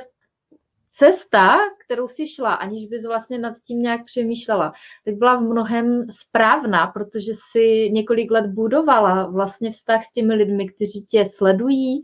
cesta, 0.93 1.57
kterou 1.85 2.09
si 2.09 2.27
šla, 2.27 2.55
aniž 2.55 2.87
bys 2.87 3.07
vlastně 3.07 3.39
nad 3.39 3.55
tím 3.67 3.83
nějak 3.83 4.05
přemýšlela, 4.05 4.73
tak 5.05 5.15
byla 5.15 5.37
v 5.37 5.41
mnohem 5.41 6.03
správná, 6.11 6.87
protože 6.87 7.33
si 7.51 7.91
několik 7.93 8.31
let 8.31 8.47
budovala 8.47 9.27
vlastně 9.27 9.71
vztah 9.71 10.05
s 10.05 10.13
těmi 10.13 10.35
lidmi, 10.35 10.69
kteří 10.69 11.05
tě 11.05 11.25
sledují, 11.25 12.03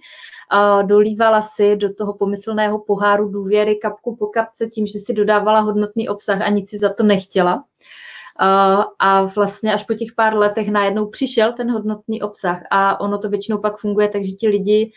dolívala 0.83 1.43
si 1.43 1.77
do 1.77 1.95
toho 1.95 2.15
pomyslného 2.15 2.79
poháru 2.79 3.29
důvěry 3.29 3.77
kapku 3.77 4.17
po 4.17 4.27
kapce 4.27 4.67
tím, 4.67 4.87
že 4.87 4.99
si 4.99 5.13
dodávala 5.13 5.61
hodnotný 5.61 6.09
obsah 6.09 6.41
a 6.41 6.49
nic 6.49 6.71
si 6.71 6.79
za 6.79 6.93
to 6.93 7.03
nechtěla. 7.03 7.65
A 8.99 9.23
vlastně 9.23 9.75
až 9.75 9.85
po 9.85 9.95
těch 9.95 10.09
pár 10.17 10.37
letech 10.37 10.69
najednou 10.69 11.07
přišel 11.07 11.53
ten 11.53 11.73
hodnotný 11.73 12.23
obsah 12.23 12.63
a 12.71 13.01
ono 13.01 13.19
to 13.19 13.29
většinou 13.29 13.59
pak 13.59 13.79
funguje 13.79 14.09
tak, 14.09 14.25
že 14.25 14.33
ti 14.33 14.49
lidi 14.49 14.93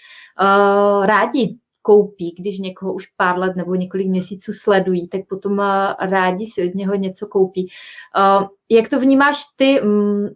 rádi 1.04 1.58
koupí, 1.82 2.36
když 2.40 2.60
někoho 2.60 2.94
už 2.94 3.08
pár 3.08 3.38
let 3.38 3.56
nebo 3.56 3.76
několik 3.76 4.08
měsíců 4.08 4.54
sledují, 4.54 5.08
tak 5.08 5.22
potom 5.30 5.60
rádi 6.00 6.46
si 6.46 6.70
od 6.70 6.76
něho 6.76 6.96
něco 6.96 7.28
koupí. 7.28 7.70
Jak 8.70 8.90
to 8.90 9.00
vnímáš 9.00 9.38
ty 9.56 9.82
mm, 9.82 10.28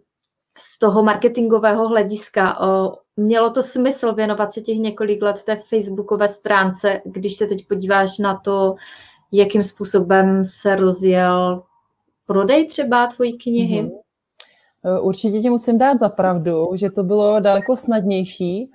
z 0.58 0.78
toho 0.78 1.02
marketingového 1.02 1.88
hlediska? 1.88 2.58
Mělo 3.16 3.50
to 3.50 3.62
smysl 3.62 4.14
věnovat 4.14 4.52
se 4.52 4.60
těch 4.60 4.78
několik 4.78 5.22
let 5.22 5.44
té 5.44 5.56
facebookové 5.56 6.28
stránce, 6.28 7.00
když 7.04 7.36
se 7.36 7.46
teď 7.46 7.66
podíváš 7.68 8.18
na 8.18 8.40
to, 8.44 8.74
jakým 9.32 9.64
způsobem 9.64 10.44
se 10.44 10.76
rozjel 10.76 11.62
prodej 12.26 12.66
třeba 12.66 13.06
tvojí 13.06 13.38
knihy? 13.38 13.82
Mm-hmm. 13.82 15.00
Určitě 15.00 15.40
ti 15.40 15.50
musím 15.50 15.78
dát 15.78 15.98
za 15.98 16.08
pravdu, 16.08 16.66
že 16.74 16.90
to 16.90 17.04
bylo 17.04 17.40
daleko 17.40 17.76
snadnější, 17.76 18.70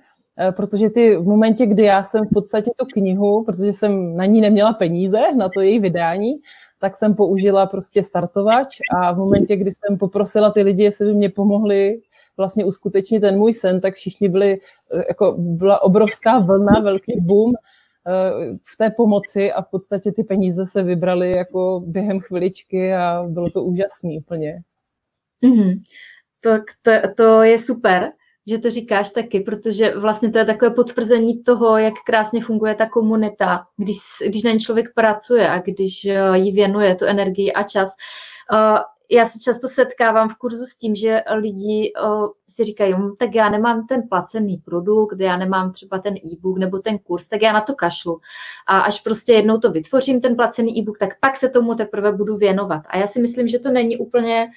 protože 0.56 0.90
ty 0.90 1.16
v 1.16 1.24
momentě, 1.24 1.66
kdy 1.66 1.82
já 1.82 2.02
jsem 2.02 2.24
v 2.24 2.30
podstatě 2.34 2.70
tu 2.76 2.84
knihu, 2.92 3.44
protože 3.44 3.72
jsem 3.72 4.16
na 4.16 4.26
ní 4.26 4.40
neměla 4.40 4.72
peníze, 4.72 5.20
na 5.36 5.48
to 5.48 5.60
její 5.60 5.78
vydání, 5.78 6.32
tak 6.78 6.96
jsem 6.96 7.14
použila 7.14 7.66
prostě 7.66 8.02
startovač 8.02 8.78
a 8.96 9.12
v 9.12 9.16
momentě, 9.16 9.56
kdy 9.56 9.70
jsem 9.70 9.98
poprosila 9.98 10.50
ty 10.50 10.62
lidi, 10.62 10.82
jestli 10.82 11.06
by 11.06 11.14
mě 11.14 11.30
pomohli 11.30 12.00
vlastně 12.36 12.64
uskutečnit 12.64 13.20
ten 13.20 13.38
můj 13.38 13.52
sen, 13.52 13.80
tak 13.80 13.94
všichni 13.94 14.28
byli, 14.28 14.58
eh, 14.94 15.04
jako 15.08 15.34
byla 15.38 15.82
obrovská 15.82 16.38
vlna, 16.38 16.80
velký 16.80 17.20
boom 17.20 17.52
eh, 17.54 18.56
v 18.62 18.76
té 18.76 18.90
pomoci 18.90 19.52
a 19.52 19.62
v 19.62 19.70
podstatě 19.70 20.12
ty 20.12 20.24
peníze 20.24 20.66
se 20.66 20.82
vybraly 20.82 21.30
jako 21.30 21.82
během 21.86 22.20
chviličky 22.20 22.94
a 22.94 23.24
bylo 23.28 23.50
to 23.50 23.62
úžasný 23.62 24.18
úplně. 24.18 24.62
Mm-hmm. 25.44 25.80
Tak 26.40 26.62
to, 26.82 26.92
to 27.16 27.42
je 27.42 27.58
super 27.58 28.12
že 28.48 28.58
to 28.58 28.70
říkáš 28.70 29.10
taky, 29.10 29.40
protože 29.40 29.98
vlastně 29.98 30.30
to 30.30 30.38
je 30.38 30.44
takové 30.44 30.70
potvrzení 30.70 31.42
toho, 31.42 31.78
jak 31.78 31.94
krásně 32.06 32.44
funguje 32.44 32.74
ta 32.74 32.88
komunita, 32.88 33.66
když, 33.76 33.96
když 34.26 34.42
na 34.42 34.52
ní 34.52 34.60
člověk 34.60 34.86
pracuje 34.94 35.48
a 35.50 35.58
když 35.58 36.04
eh, 36.04 36.38
jí 36.38 36.52
věnuje 36.52 36.94
tu 36.94 37.04
energii 37.04 37.52
a 37.52 37.62
čas. 37.62 37.94
Já 39.14 39.24
se 39.24 39.38
často 39.38 39.68
setkávám 39.68 40.28
v 40.28 40.34
kurzu 40.34 40.66
s 40.66 40.76
tím, 40.76 40.94
že 40.94 41.22
lidi 41.34 41.92
uh, 42.02 42.28
si 42.48 42.64
říkají, 42.64 42.92
hm, 42.92 43.10
tak 43.18 43.34
já 43.34 43.48
nemám 43.48 43.86
ten 43.86 44.02
placený 44.08 44.56
produkt, 44.56 45.20
já 45.20 45.36
nemám 45.36 45.72
třeba 45.72 45.98
ten 45.98 46.14
e-book 46.16 46.58
nebo 46.58 46.78
ten 46.78 46.98
kurz, 46.98 47.28
tak 47.28 47.42
já 47.42 47.52
na 47.52 47.60
to 47.60 47.74
kašlu. 47.74 48.20
A 48.66 48.80
až 48.80 49.00
prostě 49.00 49.32
jednou 49.32 49.58
to 49.58 49.70
vytvořím, 49.70 50.20
ten 50.20 50.36
placený 50.36 50.78
e-book, 50.78 50.98
tak 50.98 51.20
pak 51.20 51.36
se 51.36 51.48
tomu 51.48 51.74
teprve 51.74 52.12
budu 52.12 52.36
věnovat. 52.36 52.82
A 52.86 52.98
já 52.98 53.06
si 53.06 53.20
myslím, 53.20 53.48
že 53.48 53.58
to 53.58 53.70
není 53.70 53.96
úplně 53.96 54.48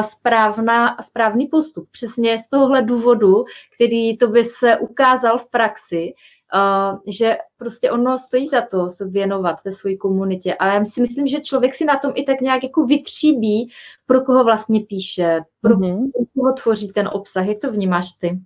správná, 0.00 0.96
správný 1.02 1.46
postup. 1.46 1.88
Přesně 1.90 2.38
z 2.38 2.48
tohohle 2.48 2.82
důvodu, 2.82 3.44
který 3.74 4.16
to 4.16 4.28
by 4.28 4.44
se 4.44 4.78
ukázal 4.78 5.38
v 5.38 5.50
praxi, 5.50 6.14
že 7.08 7.36
prostě 7.56 7.90
ono 7.90 8.18
stojí 8.18 8.46
za 8.46 8.60
to 8.70 8.90
se 8.90 9.08
věnovat 9.08 9.62
té 9.62 9.72
své 9.72 9.96
komunitě. 9.96 10.54
A 10.54 10.74
já 10.74 10.84
si 10.84 11.00
myslím, 11.00 11.26
že 11.26 11.40
člověk 11.40 11.74
si 11.74 11.84
na 11.84 11.98
tom 11.98 12.12
i 12.14 12.24
tak 12.24 12.40
nějak 12.40 12.62
jako 12.62 12.86
vytříbí, 12.86 13.70
pro 14.06 14.20
koho 14.20 14.44
vlastně 14.44 14.80
píše, 14.80 15.40
pro 15.60 15.76
mm-hmm. 15.76 16.10
koho 16.34 16.52
tvoří 16.52 16.88
ten 16.88 17.08
obsah. 17.12 17.46
Jak 17.46 17.58
to 17.58 17.72
vnímáš 17.72 18.12
ty? 18.12 18.40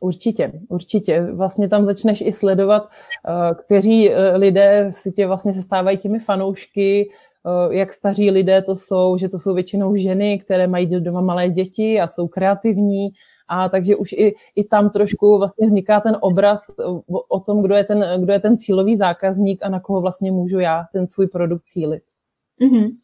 Určitě, 0.00 0.52
určitě. 0.68 1.22
Vlastně 1.32 1.68
tam 1.68 1.84
začneš 1.84 2.20
i 2.20 2.32
sledovat, 2.32 2.82
uh, 2.82 3.54
kteří 3.64 4.10
uh, 4.10 4.16
lidé 4.34 4.90
si 4.92 5.12
tě 5.12 5.26
vlastně 5.26 5.52
se 5.52 5.62
stávají 5.62 5.98
těmi 5.98 6.18
fanoušky, 6.18 7.10
jak 7.70 7.92
staří 7.92 8.30
lidé 8.30 8.62
to 8.62 8.76
jsou, 8.76 9.16
že 9.16 9.28
to 9.28 9.38
jsou 9.38 9.54
většinou 9.54 9.96
ženy, 9.96 10.38
které 10.38 10.66
mají 10.66 11.00
doma 11.00 11.20
malé 11.20 11.48
děti 11.48 12.00
a 12.00 12.06
jsou 12.06 12.28
kreativní, 12.28 13.08
a 13.52 13.68
takže 13.68 13.96
už 13.96 14.12
i, 14.12 14.34
i 14.56 14.64
tam 14.64 14.90
trošku 14.90 15.38
vlastně 15.38 15.66
vzniká 15.66 16.00
ten 16.00 16.16
obraz 16.20 16.70
o, 17.08 17.20
o 17.28 17.40
tom, 17.40 17.62
kdo 17.62 17.74
je, 17.74 17.84
ten, 17.84 18.04
kdo 18.18 18.32
je 18.32 18.40
ten 18.40 18.58
cílový 18.58 18.96
zákazník 18.96 19.58
a 19.62 19.68
na 19.68 19.80
koho 19.80 20.00
vlastně 20.00 20.32
můžu 20.32 20.58
já 20.58 20.84
ten 20.92 21.08
svůj 21.08 21.26
produkt 21.26 21.64
cílit. 21.66 22.02
Mm-hmm. 22.60 22.96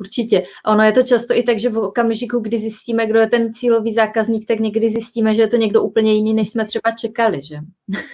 Určitě. 0.00 0.42
Ono 0.66 0.82
je 0.82 0.92
to 0.92 1.02
často 1.02 1.34
i 1.34 1.42
tak, 1.42 1.58
že 1.58 1.68
v 1.68 1.78
okamžiku, 1.78 2.40
kdy 2.40 2.58
zjistíme, 2.58 3.06
kdo 3.06 3.18
je 3.18 3.26
ten 3.26 3.54
cílový 3.54 3.92
zákazník, 3.92 4.46
tak 4.46 4.60
někdy 4.60 4.90
zjistíme, 4.90 5.34
že 5.34 5.42
je 5.42 5.48
to 5.48 5.56
někdo 5.56 5.82
úplně 5.82 6.14
jiný, 6.14 6.34
než 6.34 6.48
jsme 6.48 6.66
třeba 6.66 6.90
čekali, 6.90 7.42
že? 7.42 7.56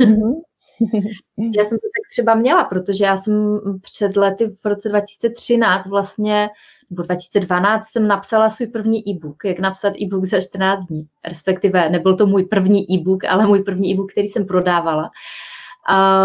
Mm-hmm. 0.00 0.40
já 1.56 1.64
jsem 1.64 1.78
to 1.78 1.86
tak 1.86 2.10
třeba 2.10 2.34
měla, 2.34 2.64
protože 2.64 3.04
já 3.04 3.16
jsem 3.16 3.60
před 3.82 4.16
lety 4.16 4.48
v 4.48 4.64
roce 4.64 4.88
2013 4.88 5.86
vlastně 5.86 6.48
nebo 6.90 7.02
2012 7.02 7.86
jsem 7.88 8.08
napsala 8.08 8.48
svůj 8.48 8.68
první 8.68 9.10
e-book, 9.10 9.44
jak 9.44 9.58
napsat 9.58 9.92
e-book 10.00 10.24
za 10.24 10.40
14 10.40 10.86
dní. 10.86 11.06
Respektive 11.24 11.90
nebyl 11.90 12.16
to 12.16 12.26
můj 12.26 12.44
první 12.44 12.92
e-book, 12.92 13.24
ale 13.24 13.46
můj 13.46 13.62
první 13.62 13.92
e-book, 13.92 14.12
který 14.12 14.28
jsem 14.28 14.46
prodávala. 14.46 15.10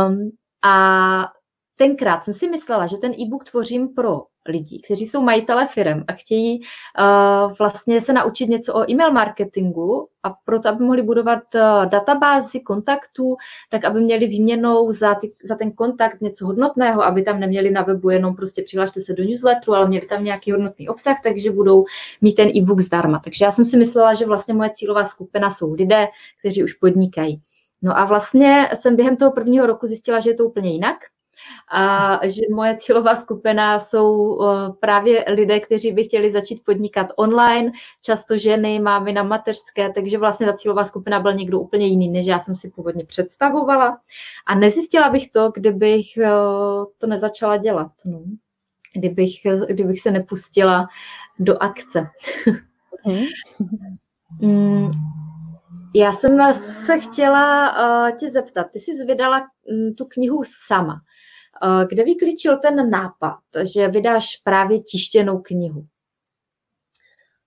Um, 0.07 0.31
a 0.61 1.27
tenkrát 1.75 2.23
jsem 2.23 2.33
si 2.33 2.49
myslela, 2.49 2.87
že 2.87 2.97
ten 2.97 3.11
e-book 3.11 3.43
tvořím 3.43 3.89
pro 3.89 4.21
lidi, 4.47 4.81
kteří 4.85 5.05
jsou 5.05 5.21
majitele 5.21 5.67
firm 5.67 6.03
a 6.07 6.13
chtějí 6.13 6.61
uh, 6.61 7.53
vlastně 7.59 8.01
se 8.01 8.13
naučit 8.13 8.49
něco 8.49 8.73
o 8.73 8.91
e-mail 8.91 9.11
marketingu 9.11 10.07
a 10.23 10.29
proto, 10.45 10.69
aby 10.69 10.83
mohli 10.83 11.01
budovat 11.01 11.43
uh, 11.55 11.85
databázi 11.85 12.59
kontaktů, 12.59 13.35
tak 13.69 13.85
aby 13.85 14.01
měli 14.01 14.27
výměnou 14.27 14.91
za, 14.91 15.15
ty, 15.15 15.31
za 15.43 15.55
ten 15.55 15.71
kontakt 15.71 16.21
něco 16.21 16.45
hodnotného, 16.45 17.03
aby 17.03 17.23
tam 17.23 17.39
neměli 17.39 17.71
na 17.71 17.81
webu 17.81 18.09
jenom 18.09 18.35
prostě 18.35 18.61
přihlašte 18.61 19.01
se 19.01 19.13
do 19.13 19.23
newsletteru, 19.23 19.73
ale 19.73 19.87
měli 19.87 20.05
tam 20.05 20.23
nějaký 20.23 20.51
hodnotný 20.51 20.89
obsah, 20.89 21.17
takže 21.23 21.51
budou 21.51 21.85
mít 22.21 22.33
ten 22.33 22.47
e-book 22.55 22.79
zdarma. 22.79 23.19
Takže 23.23 23.45
já 23.45 23.51
jsem 23.51 23.65
si 23.65 23.77
myslela, 23.77 24.13
že 24.13 24.25
vlastně 24.25 24.53
moje 24.53 24.69
cílová 24.69 25.05
skupina 25.05 25.49
jsou 25.49 25.73
lidé, 25.73 26.07
kteří 26.39 26.63
už 26.63 26.73
podnikají. 26.73 27.41
No 27.81 27.97
a 27.97 28.05
vlastně 28.05 28.69
jsem 28.73 28.95
během 28.95 29.17
toho 29.17 29.31
prvního 29.31 29.65
roku 29.65 29.87
zjistila, 29.87 30.19
že 30.19 30.29
je 30.29 30.33
to 30.33 30.45
úplně 30.45 30.71
jinak, 30.71 30.97
a 31.71 32.19
že 32.27 32.41
moje 32.53 32.77
cílová 32.77 33.15
skupina 33.15 33.79
jsou 33.79 34.39
právě 34.79 35.25
lidé, 35.27 35.59
kteří 35.59 35.91
by 35.91 36.03
chtěli 36.03 36.31
začít 36.31 36.63
podnikat 36.65 37.07
online, 37.15 37.71
často 38.01 38.37
ženy, 38.37 38.79
mámy 38.79 39.13
na 39.13 39.23
mateřské, 39.23 39.93
takže 39.93 40.17
vlastně 40.17 40.45
ta 40.45 40.53
cílová 40.53 40.83
skupina 40.83 41.19
byla 41.19 41.33
někdo 41.33 41.59
úplně 41.59 41.87
jiný, 41.87 42.09
než 42.09 42.25
já 42.25 42.39
jsem 42.39 42.55
si 42.55 42.69
původně 42.69 43.05
představovala. 43.05 43.97
A 44.45 44.55
nezjistila 44.55 45.09
bych 45.09 45.31
to, 45.31 45.51
kdybych 45.53 46.05
to 46.97 47.07
nezačala 47.07 47.57
dělat. 47.57 47.91
No. 48.05 48.21
Kdybych, 48.93 49.31
kdybych 49.67 50.01
se 50.01 50.11
nepustila 50.11 50.87
do 51.39 51.63
akce. 51.63 52.07
Mm. 54.41 54.91
Já 55.95 56.13
jsem 56.13 56.53
se 56.53 56.99
chtěla 56.99 57.71
uh, 58.09 58.17
tě 58.17 58.29
zeptat, 58.29 58.67
ty 58.71 58.79
jsi 58.79 59.05
vydala 59.05 59.39
um, 59.39 59.95
tu 59.95 60.05
knihu 60.05 60.43
sama. 60.67 61.01
Eh, 61.63 61.85
kde 61.89 62.03
vyklíčil 62.03 62.57
ten 62.57 62.89
nápad, 62.89 63.39
že 63.73 63.87
vydáš 63.87 64.37
právě 64.43 64.79
tištěnou 64.79 65.37
knihu? 65.37 65.85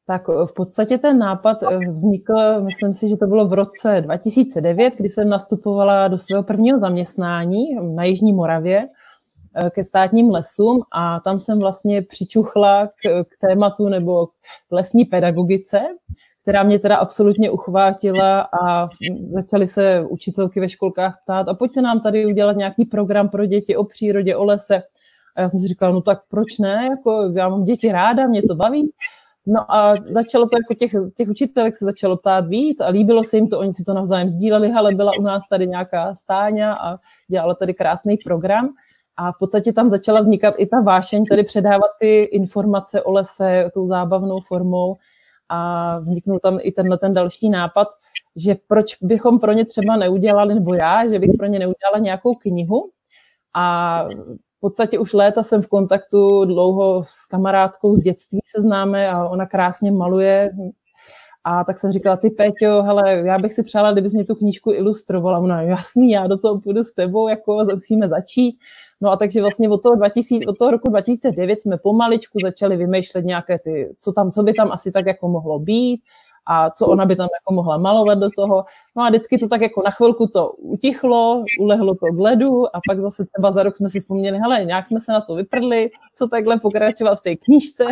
Tak 0.07 0.23
eh, 0.29 0.47
v 0.47 0.53
podstatě 0.53 0.99
ten 0.99 1.19
nápad 1.19 1.63
eh, 1.63 1.79
vznikl, 1.91 2.61
myslím 2.61 2.95
si, 2.95 3.09
že 3.09 3.17
to 3.17 3.27
bylo 3.27 3.49
v 3.49 3.53
roce 3.53 4.01
2009, 4.01 4.95
kdy 4.97 5.09
jsem 5.09 5.29
nastupovala 5.29 6.09
do 6.09 6.19
svého 6.19 6.43
prvního 6.43 6.79
zaměstnání 6.79 7.95
na 7.95 8.05
Jižní 8.05 8.33
Moravě 8.33 8.89
ke 9.71 9.85
státním 9.85 10.31
lesům 10.31 10.83
a 10.93 11.21
tam 11.21 11.39
jsem 11.39 11.59
vlastně 11.59 12.03
přičuchla 12.03 12.87
k, 12.87 13.25
k 13.25 13.39
tématu 13.41 13.89
nebo 13.89 14.27
k 14.27 14.33
lesní 14.71 15.05
pedagogice 15.05 15.81
která 16.49 16.63
mě 16.63 16.79
teda 16.79 16.97
absolutně 16.97 17.51
uchvátila 17.51 18.49
a 18.63 18.89
začaly 19.27 19.67
se 19.67 20.05
učitelky 20.09 20.61
ve 20.61 20.69
školkách 20.69 21.19
ptát 21.25 21.49
a 21.49 21.55
pojďte 21.55 21.83
nám 21.83 22.01
tady 22.01 22.27
udělat 22.27 22.57
nějaký 22.57 22.85
program 22.85 23.29
pro 23.29 23.47
děti 23.47 23.77
o 23.77 23.85
přírodě, 23.85 24.37
o 24.37 24.45
lese. 24.45 24.83
A 25.37 25.41
já 25.41 25.49
jsem 25.49 25.61
si 25.61 25.67
říkala, 25.67 25.93
no 25.93 26.01
tak 26.01 26.19
proč 26.29 26.59
ne, 26.59 26.89
jako 26.91 27.33
já 27.37 27.49
mám 27.49 27.65
děti 27.65 27.93
ráda, 27.93 28.27
mě 28.27 28.43
to 28.43 28.55
baví. 28.55 28.91
No 29.47 29.73
a 29.75 29.95
začalo 30.09 30.49
to 30.49 30.57
jako 30.57 30.75
těch, 30.75 30.93
těch 31.17 31.29
učitelek 31.29 31.77
se 31.77 31.85
začalo 31.85 32.17
ptát 32.17 32.47
víc 32.47 32.81
a 32.81 32.89
líbilo 32.89 33.25
se 33.25 33.37
jim 33.37 33.49
to, 33.49 33.59
oni 33.59 33.73
si 33.73 33.85
to 33.85 33.95
navzájem 33.95 34.29
sdíleli, 34.29 34.73
ale 34.73 34.95
byla 34.95 35.13
u 35.19 35.23
nás 35.23 35.43
tady 35.51 35.67
nějaká 35.67 36.15
stáňa 36.15 36.75
a 36.75 36.97
dělala 37.31 37.55
tady 37.55 37.75
krásný 37.75 38.17
program. 38.25 38.69
A 39.17 39.33
v 39.33 39.39
podstatě 39.39 39.73
tam 39.73 39.91
začala 39.91 40.21
vznikat 40.21 40.55
i 40.59 40.67
ta 40.67 40.81
vášeň, 40.81 41.25
tady 41.25 41.43
předávat 41.43 41.91
ty 42.01 42.23
informace 42.23 43.03
o 43.03 43.13
lese 43.13 43.71
tou 43.75 43.87
zábavnou 43.87 44.41
formou 44.41 44.97
a 45.49 45.99
vzniknul 45.99 46.39
tam 46.39 46.59
i 46.63 46.73
tenhle 46.73 46.99
ten 46.99 47.15
další 47.15 47.51
nápad, 47.51 47.89
že 48.37 48.57
proč 48.69 48.97
bychom 49.03 49.39
pro 49.39 49.53
ně 49.53 49.65
třeba 49.65 49.97
neudělali, 49.97 50.55
nebo 50.55 50.75
já, 50.75 51.09
že 51.09 51.19
bych 51.19 51.31
pro 51.39 51.47
ně 51.47 51.59
neudělala 51.59 51.99
nějakou 51.99 52.35
knihu. 52.35 52.91
A 53.55 54.05
v 54.57 54.61
podstatě 54.61 54.99
už 54.99 55.13
léta 55.13 55.43
jsem 55.43 55.63
v 55.63 55.67
kontaktu 55.67 56.45
dlouho 56.45 57.05
s 57.05 57.27
kamarádkou 57.27 57.95
z 57.95 58.01
dětství 58.01 58.41
se 58.57 58.63
známe 58.63 59.11
a 59.11 59.29
ona 59.29 59.47
krásně 59.47 59.93
maluje 59.93 60.51
a 61.49 61.65
tak 61.65 61.79
jsem 61.79 61.93
říkala, 61.93 62.17
ty 62.17 62.31
Péťo, 62.31 62.83
hele, 62.83 63.23
já 63.27 63.39
bych 63.39 63.53
si 63.53 63.63
přála, 63.63 63.93
kdybys 63.93 64.13
mě 64.13 64.25
tu 64.25 64.35
knížku 64.35 64.73
ilustrovala. 64.73 65.39
Ona, 65.39 65.63
jasný, 65.63 66.11
já 66.11 66.27
do 66.27 66.39
toho 66.39 66.61
půjdu 66.61 66.85
s 66.85 66.93
tebou, 66.93 67.29
jako 67.29 67.65
musíme 67.73 68.09
začít. 68.09 68.59
No 69.01 69.11
a 69.11 69.17
takže 69.17 69.41
vlastně 69.41 69.69
od 69.69 69.83
toho, 69.83 69.97
2000, 69.97 70.47
od 70.47 70.59
toho 70.59 70.71
roku 70.71 70.91
2009 70.91 71.61
jsme 71.61 71.79
pomaličku 71.79 72.39
začali 72.43 72.77
vymýšlet 72.77 73.25
nějaké 73.25 73.59
ty, 73.59 73.95
co 73.99 74.13
tam, 74.13 74.31
co 74.31 74.43
by 74.43 74.53
tam 74.53 74.73
asi 74.73 74.93
tak 74.93 75.07
jako 75.07 75.29
mohlo 75.29 75.59
být 75.59 76.01
a 76.51 76.71
co 76.71 76.87
ona 76.87 77.07
by 77.07 77.17
tam 77.17 77.29
jako 77.41 77.55
mohla 77.55 77.79
malovat 77.79 78.19
do 78.19 78.31
toho. 78.37 78.65
No 78.97 79.03
a 79.03 79.09
vždycky 79.09 79.39
to 79.39 79.49
tak 79.49 79.61
jako 79.61 79.83
na 79.85 79.91
chvilku 79.91 80.27
to 80.27 80.51
utichlo, 80.51 81.45
ulehlo 81.61 81.95
to 81.95 82.07
v 82.13 82.21
ledu 82.21 82.77
a 82.77 82.81
pak 82.89 83.01
zase 83.01 83.27
třeba 83.27 83.51
za 83.51 83.63
rok 83.63 83.77
jsme 83.77 83.89
si 83.89 84.01
vzpomněli, 84.01 84.39
hele, 84.39 84.65
nějak 84.65 84.87
jsme 84.87 85.01
se 85.01 85.13
na 85.13 85.21
to 85.21 85.35
vyprdli, 85.35 85.91
co 86.15 86.29
takhle 86.29 86.59
pokračovat 86.59 87.19
v 87.19 87.23
té 87.23 87.37
knížce. 87.37 87.85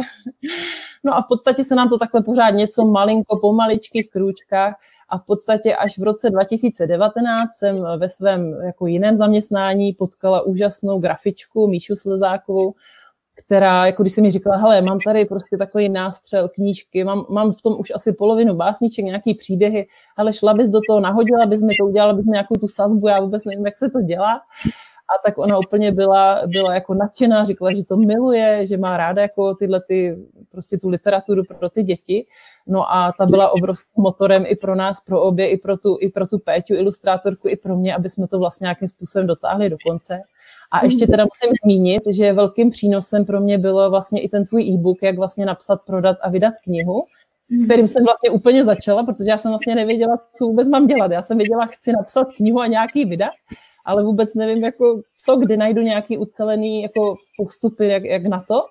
No 1.05 1.17
a 1.17 1.23
v 1.23 1.27
podstatě 1.29 1.65
se 1.65 1.75
nám 1.75 1.89
to 1.89 1.99
takhle 1.99 2.23
pořád 2.23 2.51
něco 2.51 2.85
malinko 2.85 3.37
po 3.37 3.53
maličkých 3.53 4.11
krůčkách 4.11 4.75
a 5.09 5.19
v 5.19 5.23
podstatě 5.23 5.77
až 5.77 5.99
v 5.99 6.03
roce 6.03 6.31
2019 6.31 7.53
jsem 7.53 7.85
ve 7.97 8.09
svém 8.09 8.55
jako 8.65 8.87
jiném 8.87 9.17
zaměstnání 9.17 9.93
potkala 9.93 10.43
úžasnou 10.43 10.99
grafičku 10.99 11.67
Míšu 11.67 11.97
Slezákovou, 11.97 12.75
která, 13.45 13.87
jako 13.87 14.03
když 14.03 14.13
jsem 14.13 14.25
mi 14.25 14.31
říkala, 14.31 14.57
hele, 14.57 14.83
mám 14.83 14.99
tady 15.05 15.25
prostě 15.25 15.57
takový 15.57 15.89
nástřel 15.89 16.49
knížky, 16.49 17.05
mám, 17.05 17.27
mám 17.29 17.53
v 17.53 17.63
tom 17.63 17.77
už 17.79 17.93
asi 17.95 18.13
polovinu 18.13 18.55
básniček, 18.55 19.05
nějaký 19.05 19.35
příběhy, 19.35 19.87
ale 20.17 20.33
šla 20.33 20.55
bys 20.55 20.69
do 20.69 20.81
toho, 20.89 21.01
nahodila 21.01 21.47
bys 21.47 21.63
mi 21.63 21.73
to, 21.81 21.87
udělala 21.87 22.13
bys 22.13 22.25
mi 22.25 22.31
nějakou 22.31 22.55
tu 22.55 22.69
sazbu, 22.69 23.09
já 23.09 23.21
vůbec 23.21 23.45
nevím, 23.45 23.67
jak 23.67 23.77
se 23.77 23.91
to 23.91 24.01
dělá. 24.01 24.41
A 25.09 25.29
tak 25.29 25.39
ona 25.39 25.59
úplně 25.59 25.93
byla, 25.93 26.43
byla 26.47 26.75
jako 26.75 26.95
nadšená, 26.95 27.45
říkala, 27.45 27.73
že 27.73 27.85
to 27.85 27.97
miluje, 27.97 28.67
že 28.67 28.77
má 28.77 28.97
ráda 28.97 29.23
jako 29.23 29.55
tyhle 29.55 29.81
ty, 29.81 30.19
prostě 30.51 30.79
tu 30.79 30.89
literaturu 30.89 31.43
pro 31.59 31.69
ty 31.69 31.83
děti. 31.83 32.27
No 32.67 32.93
a 32.93 33.13
ta 33.19 33.27
byla 33.27 33.51
obrovským 33.51 34.03
motorem 34.03 34.45
i 34.47 34.57
pro 34.57 34.75
nás, 34.75 35.01
pro 35.01 35.23
obě, 35.23 35.49
i 35.49 35.57
pro 35.59 35.77
tu, 35.77 35.97
i 36.01 36.09
pro 36.09 36.27
tu 36.27 36.39
Péťu, 36.39 36.75
ilustrátorku, 36.75 37.49
i 37.49 37.57
pro 37.57 37.77
mě, 37.77 37.95
aby 37.95 38.09
jsme 38.09 38.29
to 38.29 38.39
vlastně 38.39 38.65
nějakým 38.65 38.89
způsobem 38.89 39.27
dotáhli 39.27 39.71
do 39.71 39.77
konce. 39.87 40.21
A 40.71 40.85
ještě 40.85 41.07
teda 41.07 41.25
musím 41.25 41.57
zmínit, 41.65 42.03
že 42.07 42.33
velkým 42.33 42.71
přínosem 42.71 43.25
pro 43.25 43.41
mě 43.41 43.59
bylo 43.59 43.91
vlastně 43.91 44.23
i 44.23 44.29
ten 44.29 44.45
tvůj 44.45 44.63
e-book, 44.63 44.99
jak 45.03 45.17
vlastně 45.17 45.47
napsat, 45.47 45.81
prodat 45.87 46.17
a 46.21 46.31
vydat 46.31 46.55
knihu, 46.65 47.05
kterým 47.65 47.87
jsem 47.87 48.05
vlastně 48.05 48.31
úplně 48.31 48.65
začala, 48.65 49.03
protože 49.05 49.31
já 49.31 49.39
jsem 49.39 49.51
vlastně 49.51 49.75
nevěděla, 49.75 50.19
co 50.35 50.45
vůbec 50.45 50.69
mám 50.69 50.87
dělat. 50.87 51.11
Já 51.11 51.23
jsem 51.23 51.39
věděla, 51.39 51.67
chci 51.67 51.93
napsat 51.93 52.27
knihu 52.37 52.61
a 52.61 52.67
nějaký 52.67 53.05
vydat, 53.05 53.33
ale 53.87 54.05
vůbec 54.05 54.35
nevím, 54.35 54.65
jako, 54.65 55.01
co, 55.25 55.37
kdy 55.37 55.57
najdu 55.57 55.83
nějaký 55.83 56.19
ucelený 56.19 56.83
jako 56.83 57.17
postupy, 57.37 57.87
jak, 57.87 58.05
jak 58.05 58.27
na 58.27 58.45
to. 58.49 58.63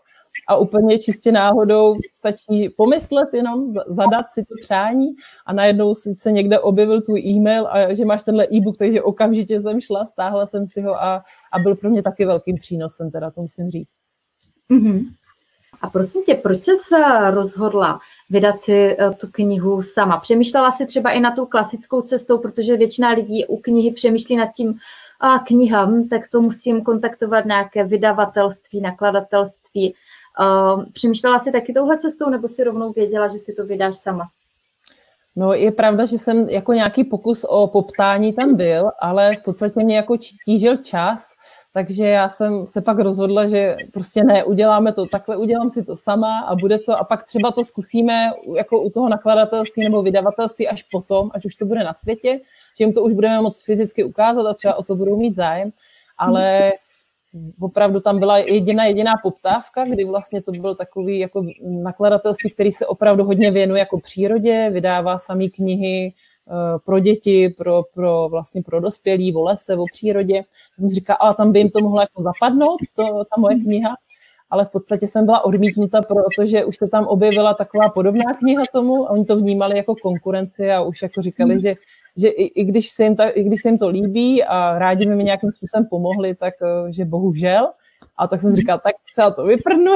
A 0.48 0.56
úplně 0.56 0.98
čistě 0.98 1.32
náhodou 1.32 1.96
stačí 2.12 2.70
pomyslet 2.78 3.30
jenom, 3.34 3.74
zadat 3.88 4.26
si 4.32 4.46
to 4.46 4.56
přání 4.62 5.08
a 5.46 5.54
najednou 5.54 5.94
se 5.94 6.32
někde 6.32 6.60
objevil 6.60 7.02
tvůj 7.02 7.20
e-mail 7.20 7.68
a 7.68 7.94
že 7.94 8.06
máš 8.06 8.24
tenhle 8.24 8.48
e-book, 8.54 8.78
takže 8.78 9.02
okamžitě 9.02 9.62
jsem 9.62 9.82
šla, 9.82 10.06
stáhla 10.06 10.46
jsem 10.46 10.68
si 10.68 10.82
ho 10.82 11.04
a, 11.04 11.24
a 11.52 11.60
byl 11.60 11.76
pro 11.76 11.90
mě 11.90 12.04
taky 12.04 12.26
velkým 12.26 12.56
přínosem, 12.56 13.12
teda 13.12 13.32
to 13.32 13.42
musím 13.42 13.70
říct. 13.70 14.00
Mm-hmm. 14.72 15.06
A 15.82 15.90
prosím 15.90 16.24
tě, 16.24 16.34
proč 16.36 16.62
jsi 16.62 16.72
se 16.78 17.32
rozhodla 17.32 18.00
vydat 18.30 18.62
si 18.62 18.74
eh, 18.74 19.12
tu 19.12 19.28
knihu 19.32 19.82
sama? 19.82 20.18
Přemýšlela 20.18 20.72
si 20.72 20.86
třeba 20.86 21.12
i 21.12 21.20
na 21.20 21.32
tou 21.32 21.46
klasickou 21.46 22.02
cestou, 22.02 22.38
protože 22.38 22.78
většina 22.78 23.10
lidí 23.10 23.46
u 23.46 23.58
knihy 23.58 23.92
přemýšlí 23.92 24.36
nad 24.36 24.50
tím, 24.56 24.78
a 25.20 25.40
kniha, 25.40 25.86
hm, 25.86 26.08
tak 26.10 26.28
to 26.28 26.42
musím 26.42 26.84
kontaktovat 26.84 27.46
nějaké 27.46 27.84
vydavatelství, 27.84 28.82
nakladatelství. 28.82 29.94
Uh, 30.40 30.86
přemýšlela 30.94 31.40
jsi 31.40 31.52
taky 31.52 31.74
touhle 31.74 31.98
cestou, 31.98 32.30
nebo 32.30 32.48
si 32.48 32.64
rovnou 32.64 32.92
věděla, 32.92 33.28
že 33.28 33.40
si 33.40 33.54
to 33.54 33.66
vydáš 33.66 33.96
sama? 33.96 34.28
No 35.36 35.54
je 35.54 35.72
pravda, 35.72 36.06
že 36.06 36.18
jsem 36.18 36.50
jako 36.50 36.74
nějaký 36.74 37.04
pokus 37.04 37.46
o 37.50 37.68
poptání 37.68 38.34
tam 38.34 38.56
byl, 38.56 38.92
ale 39.02 39.36
v 39.36 39.44
podstatě 39.44 39.84
mě 39.84 39.96
jako 39.96 40.18
tížil 40.46 40.78
čas, 40.78 41.34
takže 41.76 42.06
já 42.06 42.30
jsem 42.30 42.68
se 42.68 42.82
pak 42.82 43.00
rozhodla, 43.00 43.48
že 43.48 43.78
prostě 43.92 44.24
ne, 44.24 44.44
uděláme 44.44 44.94
to. 44.94 45.06
Takhle, 45.06 45.38
udělám 45.38 45.70
si 45.70 45.84
to 45.84 45.96
sama 45.96 46.40
a 46.40 46.56
bude 46.56 46.80
to, 46.80 47.00
a 47.00 47.04
pak 47.04 47.24
třeba 47.24 47.52
to 47.52 47.64
zkusíme 47.64 48.32
jako 48.58 48.82
u 48.82 48.90
toho 48.90 49.10
nakladatelství 49.10 49.84
nebo 49.84 50.02
vydavatelství 50.02 50.68
až 50.68 50.84
potom, 50.84 51.32
až 51.34 51.46
už 51.46 51.56
to 51.56 51.66
bude 51.66 51.84
na 51.84 51.94
světě, 51.94 52.40
že 52.78 52.84
jim 52.84 52.94
to 52.94 53.04
už 53.04 53.14
budeme 53.14 53.42
moc 53.42 53.64
fyzicky 53.64 54.04
ukázat 54.04 54.48
a 54.48 54.54
třeba 54.54 54.76
o 54.76 54.84
to 54.84 54.96
budou 54.96 55.18
mít 55.18 55.36
zájem, 55.36 55.72
ale 56.18 56.74
opravdu 57.60 58.00
tam 58.00 58.20
byla 58.20 58.38
jediná 58.38 58.86
jediná 58.86 59.14
poptávka, 59.24 59.86
kdy 59.86 60.04
vlastně 60.04 60.42
to 60.42 60.52
byl 60.52 60.76
takový 60.76 61.20
jako 61.20 61.46
nakladatelství, 61.62 62.50
který 62.50 62.72
se 62.72 62.86
opravdu 62.86 63.24
hodně 63.24 63.52
věnuje 63.52 63.80
jako 63.80 64.00
přírodě, 64.00 64.70
vydává 64.74 65.18
samý 65.18 65.50
knihy, 65.50 66.14
pro 66.86 67.00
děti, 67.00 67.50
pro, 67.50 67.84
pro 67.94 68.28
vlastně 68.30 68.62
pro 68.62 68.80
dospělí, 68.80 69.36
o 69.36 69.42
lese, 69.42 69.76
o 69.76 69.86
přírodě. 69.94 70.44
Jsem 70.80 70.90
říkala, 70.90 71.18
a 71.18 71.34
tam 71.34 71.52
by 71.52 71.60
jim 71.60 71.70
to 71.70 71.80
mohlo 71.80 72.02
jako 72.02 72.22
zapadnout, 72.22 72.80
to, 72.96 73.04
ta 73.04 73.42
moje 73.42 73.60
kniha, 73.60 73.96
ale 74.50 74.66
v 74.66 74.70
podstatě 74.70 75.08
jsem 75.08 75.26
byla 75.26 75.46
odmítnuta, 75.46 76.02
protože 76.02 76.66
už 76.66 76.78
se 76.78 76.88
tam 76.88 77.06
objevila 77.06 77.54
taková 77.54 77.90
podobná 77.90 78.34
kniha 78.34 78.64
tomu 78.74 79.08
a 79.08 79.10
oni 79.10 79.26
to 79.26 79.36
vnímali 79.36 79.78
jako 79.78 79.96
konkurenci 79.96 80.72
a 80.72 80.82
už 80.82 81.02
jako 81.02 81.22
říkali, 81.22 81.52
hmm. 81.52 81.62
že, 81.62 81.76
že 82.18 82.28
i, 82.28 82.44
i, 82.62 82.64
když 82.64 82.90
se 82.90 83.04
jim 83.04 83.16
ta, 83.16 83.30
i 83.30 83.44
když 83.44 83.62
se 83.62 83.70
jim 83.70 83.78
to 83.78 83.88
líbí 83.88 84.44
a 84.44 84.80
rádi 84.80 85.06
by 85.08 85.16
mi 85.16 85.24
nějakým 85.24 85.52
způsobem 85.52 85.86
pomohli, 85.90 86.36
tak 86.36 86.54
eh, 86.62 86.92
že 86.94 87.06
bohužel. 87.06 87.70
A 88.18 88.28
tak 88.28 88.42
jsem 88.42 88.52
si 88.52 88.58
říkala, 88.58 88.78
tak 88.78 88.96
se 89.14 89.32
to 89.36 89.44
vyprdnu 89.44 89.92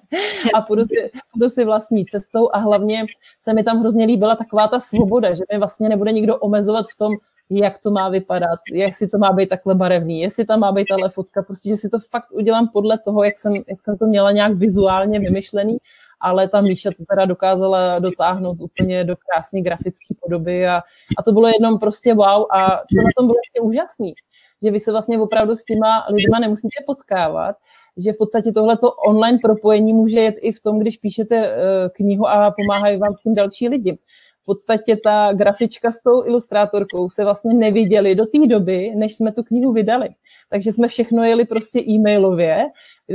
a 0.54 0.60
půjdu 0.60 0.84
si, 0.84 1.10
půjdu 1.32 1.48
si 1.48 1.64
vlastní 1.64 2.06
cestou. 2.06 2.48
A 2.52 2.58
hlavně 2.58 3.06
se 3.40 3.54
mi 3.54 3.62
tam 3.62 3.80
hrozně 3.80 4.04
líbila 4.04 4.36
taková 4.36 4.68
ta 4.68 4.80
svoboda, 4.80 5.34
že 5.34 5.42
mi 5.52 5.58
vlastně 5.58 5.88
nebude 5.88 6.12
nikdo 6.12 6.36
omezovat 6.36 6.86
v 6.86 6.96
tom, 6.96 7.12
jak 7.50 7.78
to 7.78 7.90
má 7.90 8.08
vypadat, 8.08 8.60
jestli 8.72 9.08
to 9.08 9.18
má 9.18 9.32
být 9.32 9.48
takhle 9.48 9.74
barevný, 9.74 10.20
jestli 10.20 10.44
tam 10.44 10.60
má 10.60 10.72
být 10.72 10.86
tahle 10.88 11.08
fotka, 11.08 11.42
prostě, 11.42 11.68
že 11.68 11.76
si 11.76 11.88
to 11.88 11.98
fakt 12.10 12.32
udělám 12.32 12.68
podle 12.68 12.98
toho, 12.98 13.24
jak 13.24 13.38
jsem, 13.38 13.54
jak 13.54 13.82
jsem 13.84 13.98
to 13.98 14.06
měla 14.06 14.32
nějak 14.32 14.54
vizuálně 14.54 15.20
vymyšlený, 15.20 15.78
ale 16.20 16.48
ta 16.48 16.60
Míša 16.60 16.90
to 16.90 17.04
teda 17.10 17.24
dokázala 17.24 17.98
dotáhnout 17.98 18.60
úplně 18.60 19.04
do 19.04 19.16
krásné 19.16 19.60
grafické 19.60 20.14
podoby 20.20 20.66
a, 20.66 20.76
a 21.18 21.22
to 21.22 21.32
bylo 21.32 21.48
jenom 21.48 21.78
prostě 21.78 22.14
wow 22.14 22.46
a 22.50 22.68
co 22.70 23.00
na 23.02 23.10
tom 23.16 23.26
bylo 23.26 23.36
ještě 23.44 23.60
úžasný, 23.60 24.14
že 24.62 24.70
vy 24.70 24.80
se 24.80 24.92
vlastně 24.92 25.18
opravdu 25.18 25.56
s 25.56 25.64
těma 25.64 26.06
lidma 26.10 26.38
nemusíte 26.38 26.84
potkávat, 26.86 27.56
že 27.96 28.12
v 28.12 28.16
podstatě 28.18 28.52
tohleto 28.52 28.92
online 28.92 29.38
propojení 29.42 29.92
může 29.92 30.20
jet 30.20 30.34
i 30.40 30.52
v 30.52 30.60
tom, 30.60 30.78
když 30.78 30.96
píšete 30.96 31.36
eh, 31.36 31.88
knihu 31.92 32.28
a 32.28 32.54
pomáhají 32.56 32.98
vám 32.98 33.14
s 33.14 33.22
tím 33.22 33.34
další 33.34 33.68
lidi 33.68 33.98
v 34.42 34.44
podstatě 34.44 34.96
ta 34.96 35.32
grafička 35.32 35.90
s 35.90 36.02
tou 36.02 36.24
ilustrátorkou 36.24 37.08
se 37.08 37.24
vlastně 37.24 37.54
neviděli 37.54 38.14
do 38.14 38.26
té 38.26 38.46
doby, 38.46 38.92
než 38.94 39.14
jsme 39.14 39.32
tu 39.32 39.42
knihu 39.42 39.72
vydali. 39.72 40.08
Takže 40.50 40.72
jsme 40.72 40.88
všechno 40.88 41.24
jeli 41.24 41.44
prostě 41.44 41.80
e-mailově, 41.80 42.64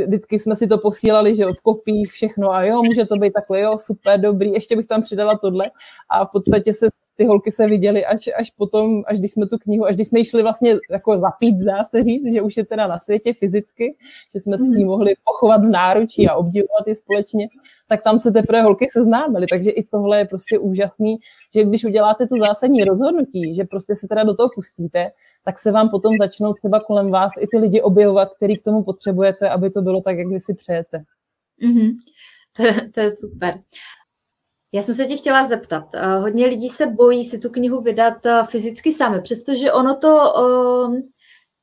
vždycky 0.08 0.40
jsme 0.40 0.56
si 0.56 0.68
to 0.68 0.78
posílali, 0.78 1.36
že 1.36 1.46
v 1.46 1.62
kopích 1.62 2.12
všechno 2.12 2.52
a 2.52 2.64
jo, 2.64 2.84
může 2.84 3.06
to 3.06 3.16
být 3.16 3.34
takhle, 3.34 3.62
jo, 3.62 3.78
super, 3.78 4.20
dobrý, 4.20 4.54
ještě 4.54 4.76
bych 4.76 4.88
tam 4.88 5.02
přidala 5.02 5.38
tohle 5.38 5.72
a 6.10 6.26
v 6.26 6.30
podstatě 6.32 6.74
se 6.74 6.88
ty 7.16 7.26
holky 7.26 7.52
se 7.52 7.68
viděly 7.68 8.06
až, 8.06 8.30
až 8.40 8.52
potom, 8.52 9.04
až 9.08 9.20
když 9.20 9.32
jsme 9.32 9.48
tu 9.48 9.58
knihu, 9.58 9.86
až 9.86 9.96
když 9.96 10.08
jsme 10.08 10.20
ji 10.20 10.26
šli 10.26 10.42
vlastně 10.42 10.76
jako 10.92 11.18
zapít, 11.18 11.56
dá 11.56 11.84
se 11.84 12.04
říct, 12.04 12.34
že 12.34 12.42
už 12.42 12.58
je 12.58 12.66
teda 12.66 12.88
na 12.88 13.00
světě 13.00 13.34
fyzicky, 13.34 13.96
že 14.34 14.40
jsme 14.40 14.58
s 14.58 14.62
ní 14.62 14.84
mhm. 14.84 14.86
mohli 14.86 15.14
pochovat 15.24 15.62
v 15.66 15.70
náručí 15.70 16.28
a 16.28 16.36
obdivovat 16.36 16.88
ji 16.88 16.96
společně, 16.96 17.48
tak 17.88 18.02
tam 18.02 18.20
se 18.20 18.32
teprve 18.32 18.62
holky 18.62 18.88
seznámily, 18.92 19.46
takže 19.50 19.70
i 19.70 19.84
tohle 19.84 20.18
je 20.18 20.26
prostě 20.26 20.60
úžasný, 20.60 21.18
že 21.56 21.64
když 21.64 21.86
uděláte 21.86 22.28
tu 22.28 22.38
zásadní 22.38 22.84
rozhodnutí, 22.84 23.56
že 23.56 23.64
prostě 23.64 23.96
se 23.96 24.08
teda 24.08 24.24
do 24.24 24.34
toho 24.34 24.50
pustíte, 24.56 25.12
tak 25.46 25.60
se 25.60 25.72
vám 25.72 25.90
potom 25.90 26.14
začnou 26.20 26.54
třeba 26.54 26.80
kolem 26.80 27.12
vás 27.12 27.32
i 27.40 27.48
ty 27.48 27.58
lidi 27.58 27.82
objevovat, 27.82 28.30
který 28.36 28.58
k 28.58 28.64
tomu 28.64 28.84
potřebujete, 28.84 29.50
aby 29.50 29.70
to 29.70 29.82
bylo 29.86 30.02
tak, 30.02 30.18
jak 30.18 30.28
vy 30.28 30.40
si 30.40 30.54
přejete. 30.54 31.04
Mm-hmm. 31.64 31.92
To, 32.58 32.64
to 32.92 33.00
je 33.00 33.12
super. 33.12 33.60
Já 34.76 34.82
jsem 34.82 34.94
se 34.94 35.06
tě 35.06 35.18
chtěla 35.18 35.44
zeptat. 35.44 35.96
Eh, 35.96 36.20
hodně 36.20 36.46
lidí 36.46 36.70
se 36.70 36.86
bojí 36.86 37.26
si 37.26 37.40
tu 37.40 37.50
knihu 37.50 37.82
vydat 37.82 38.26
eh, 38.26 38.44
fyzicky 38.46 38.92
sami, 38.92 39.22
přestože 39.22 39.72
ono 39.72 39.96
to 39.96 40.34
uh, 40.34 41.00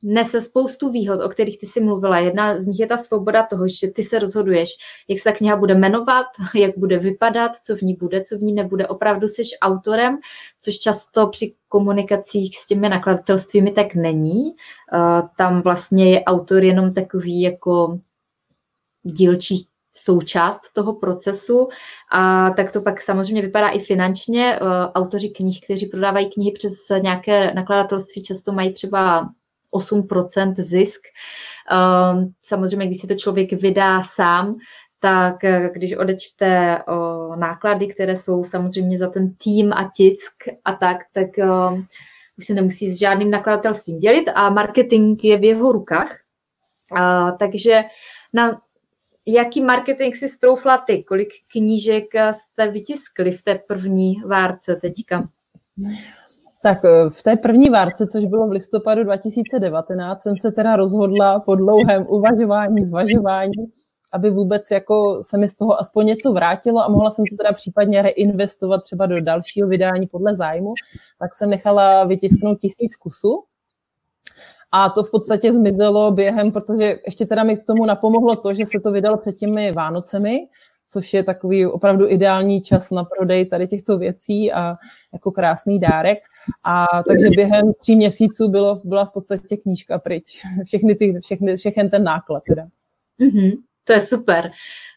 nese 0.02 0.40
spoustu 0.40 0.90
výhod, 0.90 1.20
o 1.20 1.28
kterých 1.28 1.58
ty 1.58 1.66
jsi 1.66 1.80
mluvila. 1.80 2.18
Jedna 2.18 2.60
z 2.60 2.66
nich 2.66 2.80
je 2.80 2.86
ta 2.86 2.96
svoboda 2.96 3.46
toho, 3.46 3.68
že 3.68 3.90
ty 3.90 4.02
se 4.02 4.18
rozhoduješ, 4.18 4.68
jak 5.08 5.18
se 5.18 5.24
ta 5.24 5.32
kniha 5.32 5.56
bude 5.56 5.74
jmenovat, 5.74 6.26
jak 6.54 6.78
bude 6.78 6.98
vypadat, 6.98 7.56
co 7.56 7.76
v 7.76 7.82
ní 7.82 7.94
bude, 7.94 8.22
co 8.24 8.38
v 8.38 8.42
ní 8.42 8.52
nebude. 8.52 8.86
Opravdu 8.86 9.28
jsi 9.28 9.42
autorem, 9.62 10.18
což 10.60 10.78
často 10.78 11.26
při 11.26 11.54
komunikacích 11.68 12.58
s 12.58 12.66
těmi 12.66 12.88
nakladatelstvími 12.88 13.72
tak 13.72 13.94
není. 13.94 14.42
Tam 15.36 15.62
vlastně 15.62 16.10
je 16.10 16.24
autor 16.24 16.64
jenom 16.64 16.92
takový 16.92 17.40
jako 17.40 17.98
dílčí 19.02 19.66
součást 19.94 20.60
toho 20.74 20.92
procesu 20.92 21.68
a 22.12 22.50
tak 22.50 22.72
to 22.72 22.80
pak 22.80 23.00
samozřejmě 23.00 23.42
vypadá 23.42 23.68
i 23.68 23.78
finančně. 23.78 24.58
Autoři 24.94 25.28
knih, 25.28 25.60
kteří 25.64 25.86
prodávají 25.86 26.30
knihy 26.30 26.52
přes 26.52 26.72
nějaké 27.02 27.54
nakladatelství, 27.54 28.22
často 28.22 28.52
mají 28.52 28.72
třeba 28.72 29.28
8% 29.72 30.54
zisk. 30.56 31.00
Samozřejmě, 32.40 32.86
když 32.86 33.00
si 33.00 33.06
to 33.06 33.14
člověk 33.14 33.52
vydá 33.52 34.02
sám, 34.02 34.56
tak 35.00 35.36
když 35.72 35.96
odečte 35.96 36.78
náklady, 37.36 37.86
které 37.86 38.16
jsou 38.16 38.44
samozřejmě 38.44 38.98
za 38.98 39.10
ten 39.10 39.34
tým 39.34 39.72
a 39.72 39.90
tisk 39.96 40.32
a 40.64 40.72
tak, 40.72 40.96
tak 41.12 41.28
už 42.38 42.46
se 42.46 42.54
nemusí 42.54 42.94
s 42.94 42.98
žádným 42.98 43.30
nakladatelstvím 43.30 43.98
dělit 43.98 44.28
a 44.34 44.50
marketing 44.50 45.24
je 45.24 45.36
v 45.36 45.44
jeho 45.44 45.72
rukách. 45.72 46.16
takže 47.38 47.82
na 48.32 48.60
jaký 49.26 49.62
marketing 49.62 50.14
si 50.14 50.28
stroufla 50.28 50.78
ty? 50.78 51.02
Kolik 51.02 51.28
knížek 51.52 52.04
jste 52.30 52.70
vytiskli 52.70 53.30
v 53.30 53.42
té 53.42 53.54
první 53.54 54.14
várce 54.26 54.76
teďka? 54.76 55.28
Tak 56.62 56.78
eh, 56.84 57.10
v 57.10 57.22
té 57.22 57.36
první 57.36 57.70
várce, 57.70 58.06
což 58.06 58.24
bylo 58.24 58.46
v 58.46 58.52
listopadu 58.52 59.04
2019, 59.04 60.22
jsem 60.22 60.36
se 60.36 60.52
teda 60.52 60.76
rozhodla 60.76 61.40
po 61.40 61.54
dlouhém 61.54 62.06
uvažování, 62.08 62.84
zvažování, 62.84 63.52
aby 64.12 64.30
vůbec 64.30 64.70
jako 64.70 65.22
se 65.22 65.38
mi 65.38 65.48
z 65.48 65.56
toho 65.56 65.80
aspoň 65.80 66.06
něco 66.06 66.32
vrátilo 66.32 66.84
a 66.84 66.88
mohla 66.88 67.10
jsem 67.10 67.24
to 67.30 67.36
teda 67.36 67.52
případně 67.52 68.02
reinvestovat 68.02 68.82
třeba 68.82 69.06
do 69.06 69.20
dalšího 69.20 69.68
vydání 69.68 70.06
podle 70.06 70.36
zájmu, 70.36 70.74
tak 71.18 71.34
jsem 71.34 71.50
nechala 71.50 72.04
vytisknout 72.04 72.58
tisíc 72.58 72.96
kusů 72.96 73.44
A 74.72 74.90
to 74.90 75.02
v 75.02 75.10
podstatě 75.10 75.52
zmizelo 75.52 76.10
během, 76.10 76.52
protože 76.52 76.98
ještě 77.06 77.26
teda 77.26 77.42
mi 77.44 77.56
k 77.56 77.64
tomu 77.64 77.86
napomohlo 77.86 78.36
to, 78.36 78.54
že 78.54 78.66
se 78.66 78.80
to 78.80 78.92
vydalo 78.92 79.16
před 79.16 79.32
těmi 79.32 79.72
Vánocemi, 79.72 80.48
což 80.88 81.14
je 81.14 81.22
takový 81.22 81.66
opravdu 81.66 82.08
ideální 82.08 82.62
čas 82.62 82.90
na 82.90 83.04
prodej 83.04 83.46
tady 83.46 83.66
těchto 83.66 83.98
věcí 83.98 84.52
a 84.52 84.76
jako 85.12 85.30
krásný 85.30 85.78
dárek. 85.78 86.18
A 86.64 86.86
takže 87.08 87.30
během 87.30 87.72
tří 87.80 87.96
měsíců 87.96 88.48
bylo, 88.48 88.80
byla 88.84 89.04
v 89.04 89.12
podstatě 89.12 89.56
knížka 89.56 89.98
pryč. 89.98 90.42
Všechny 90.64 90.94
ty, 90.94 91.20
všechny, 91.20 91.56
všechny 91.56 91.90
ten 91.90 92.04
náklad 92.04 92.42
teda. 92.48 92.66
Mm-hmm, 93.20 93.52
to 93.84 93.92
je 93.92 94.00
super. 94.00 94.50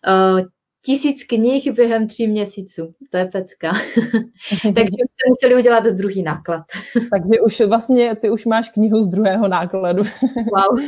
Uh, 0.08 0.42
tisíc 0.86 1.24
knih 1.24 1.72
během 1.72 2.08
tří 2.08 2.28
měsíců. 2.28 2.94
To 3.10 3.18
je 3.18 3.26
pecka. 3.26 3.72
Takže 4.62 5.00
jste 5.08 5.30
museli 5.30 5.56
udělat 5.56 5.84
druhý 5.84 6.24
náklad. 6.24 6.62
Takže 6.94 7.42
už 7.42 7.62
vlastně 7.62 8.16
ty 8.16 8.30
už 8.30 8.46
máš 8.46 8.70
knihu 8.70 9.02
z 9.02 9.08
druhého 9.08 9.48
nákladu. 9.48 10.04
wow. 10.36 10.80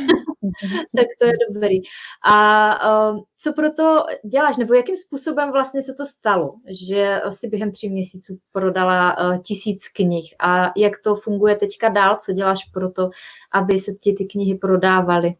tak 0.96 1.06
to 1.20 1.26
je 1.26 1.32
dobrý. 1.48 1.80
A 2.24 3.10
uh, 3.10 3.18
co 3.38 3.52
proto 3.52 4.04
děláš, 4.32 4.56
nebo 4.56 4.74
jakým 4.74 4.96
způsobem 4.96 5.52
vlastně 5.52 5.82
se 5.82 5.94
to 5.94 6.06
stalo, 6.06 6.54
že 6.90 7.20
asi 7.20 7.48
během 7.48 7.72
tří 7.72 7.90
měsíců 7.90 8.38
prodala 8.52 9.18
uh, 9.18 9.38
tisíc 9.42 9.88
knih 9.88 10.34
a 10.40 10.72
jak 10.76 10.92
to 11.04 11.16
funguje 11.16 11.56
teďka 11.56 11.88
dál, 11.88 12.18
co 12.24 12.32
děláš 12.32 12.58
pro 12.72 12.90
to, 12.90 13.10
aby 13.52 13.78
se 13.78 13.92
ti 13.92 14.12
ty 14.12 14.24
knihy 14.24 14.54
prodávaly? 14.54 15.34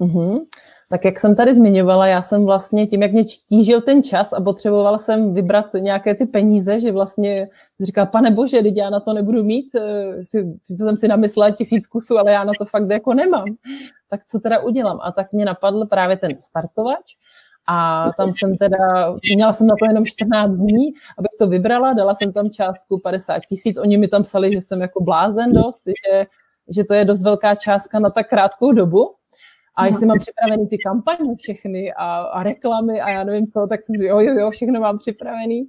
Uh-huh. 0.00 0.46
Tak 0.90 1.04
jak 1.04 1.20
jsem 1.20 1.36
tady 1.36 1.54
zmiňovala, 1.54 2.06
já 2.06 2.22
jsem 2.22 2.44
vlastně 2.44 2.86
tím, 2.86 3.02
jak 3.02 3.12
mě 3.12 3.24
tížil 3.24 3.80
ten 3.80 4.02
čas 4.02 4.32
a 4.32 4.40
potřebovala 4.40 4.98
jsem 4.98 5.34
vybrat 5.34 5.66
nějaké 5.78 6.14
ty 6.14 6.26
peníze, 6.26 6.80
že 6.80 6.92
vlastně 6.92 7.48
říká, 7.80 8.06
pane 8.06 8.30
bože, 8.30 8.62
teď 8.62 8.76
já 8.76 8.90
na 8.90 9.00
to 9.00 9.12
nebudu 9.12 9.42
mít, 9.42 9.74
eh, 9.74 10.24
sice 10.60 10.84
jsem 10.84 10.96
si 10.96 11.08
namyslela 11.08 11.50
tisíc 11.50 11.86
kusů, 11.86 12.18
ale 12.18 12.32
já 12.32 12.44
na 12.44 12.52
to 12.58 12.64
fakt 12.64 12.90
jako 12.90 13.14
nemám. 13.14 13.44
Tak 14.10 14.24
co 14.24 14.40
teda 14.40 14.58
udělám? 14.58 14.98
A 15.02 15.12
tak 15.12 15.32
mě 15.32 15.44
napadl 15.44 15.86
právě 15.86 16.16
ten 16.16 16.30
startovač, 16.40 17.14
a 17.70 18.08
tam 18.16 18.32
jsem 18.32 18.56
teda, 18.56 19.14
měla 19.34 19.52
jsem 19.52 19.66
na 19.66 19.74
to 19.78 19.84
jenom 19.88 20.06
14 20.06 20.50
dní, 20.50 20.92
abych 21.18 21.30
to 21.38 21.46
vybrala, 21.46 21.92
dala 21.92 22.14
jsem 22.14 22.32
tam 22.32 22.50
částku 22.50 22.98
50 22.98 23.38
tisíc, 23.48 23.78
oni 23.78 23.98
mi 23.98 24.08
tam 24.08 24.22
psali, 24.22 24.52
že 24.52 24.60
jsem 24.60 24.80
jako 24.80 25.02
blázen 25.02 25.52
dost, 25.52 25.82
že, 25.86 26.26
že 26.76 26.84
to 26.84 26.94
je 26.94 27.04
dost 27.04 27.22
velká 27.22 27.54
částka 27.54 27.98
na 27.98 28.10
tak 28.10 28.28
krátkou 28.28 28.72
dobu, 28.72 29.14
a 29.78 29.86
jestli 29.86 30.06
mám 30.06 30.18
připravený 30.18 30.66
ty 30.66 30.78
kampaně 30.78 31.36
všechny 31.36 31.92
a, 31.92 32.16
a 32.20 32.42
reklamy 32.42 33.00
a 33.00 33.10
já 33.10 33.24
nevím 33.24 33.46
co, 33.46 33.66
tak 33.66 33.84
jsem 33.84 33.94
jo, 33.94 34.20
jo, 34.20 34.34
jo, 34.38 34.50
všechno 34.50 34.80
mám 34.80 34.98
připravený. 34.98 35.68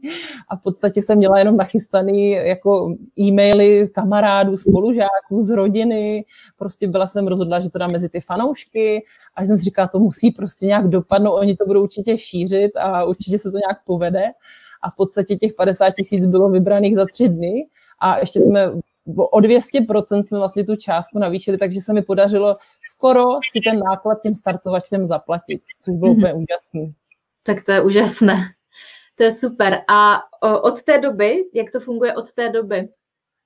A 0.49 0.55
v 0.55 0.61
podstatě 0.61 1.01
jsem 1.01 1.17
měla 1.17 1.39
jenom 1.39 1.57
nachystaný 1.57 2.31
jako 2.31 2.95
e-maily 3.19 3.89
kamarádů, 3.93 4.57
spolužáků 4.57 5.41
z 5.41 5.49
rodiny. 5.49 6.25
Prostě 6.57 6.87
byla 6.87 7.07
jsem 7.07 7.27
rozhodla, 7.27 7.59
že 7.59 7.69
to 7.69 7.77
dám 7.77 7.91
mezi 7.91 8.09
ty 8.09 8.21
fanoušky 8.21 9.05
a 9.35 9.45
jsem 9.45 9.57
si 9.57 9.63
říkala, 9.63 9.87
to 9.87 9.99
musí 9.99 10.31
prostě 10.31 10.65
nějak 10.65 10.87
dopadnout, 10.87 11.33
oni 11.33 11.55
to 11.55 11.65
budou 11.65 11.83
určitě 11.83 12.17
šířit 12.17 12.71
a 12.77 13.03
určitě 13.03 13.39
se 13.39 13.51
to 13.51 13.57
nějak 13.57 13.83
povede. 13.85 14.23
A 14.81 14.89
v 14.89 14.95
podstatě 14.95 15.35
těch 15.35 15.53
50 15.53 15.89
tisíc 15.89 16.25
bylo 16.25 16.49
vybraných 16.49 16.95
za 16.95 17.05
tři 17.05 17.29
dny 17.29 17.67
a 17.99 18.19
ještě 18.19 18.39
jsme 18.39 18.71
o 19.17 19.39
200% 19.39 20.23
jsme 20.23 20.37
vlastně 20.37 20.63
tu 20.63 20.75
částku 20.75 21.19
navýšili, 21.19 21.57
takže 21.57 21.81
se 21.81 21.93
mi 21.93 22.01
podařilo 22.01 22.57
skoro 22.91 23.23
si 23.51 23.61
ten 23.61 23.79
náklad 23.79 24.21
tím 24.23 24.35
startovačem 24.35 25.05
zaplatit, 25.05 25.61
což 25.81 25.95
bylo 25.95 26.11
úplně 26.11 26.33
úžasné. 26.33 26.93
Tak 27.43 27.63
to 27.63 27.71
je 27.71 27.81
úžasné. 27.81 28.35
To 29.15 29.23
je 29.23 29.31
super. 29.31 29.81
A 29.87 30.21
od 30.61 30.83
té 30.83 30.97
doby, 30.97 31.43
jak 31.53 31.71
to 31.71 31.79
funguje 31.79 32.15
od 32.15 32.33
té 32.33 32.49
doby? 32.49 32.89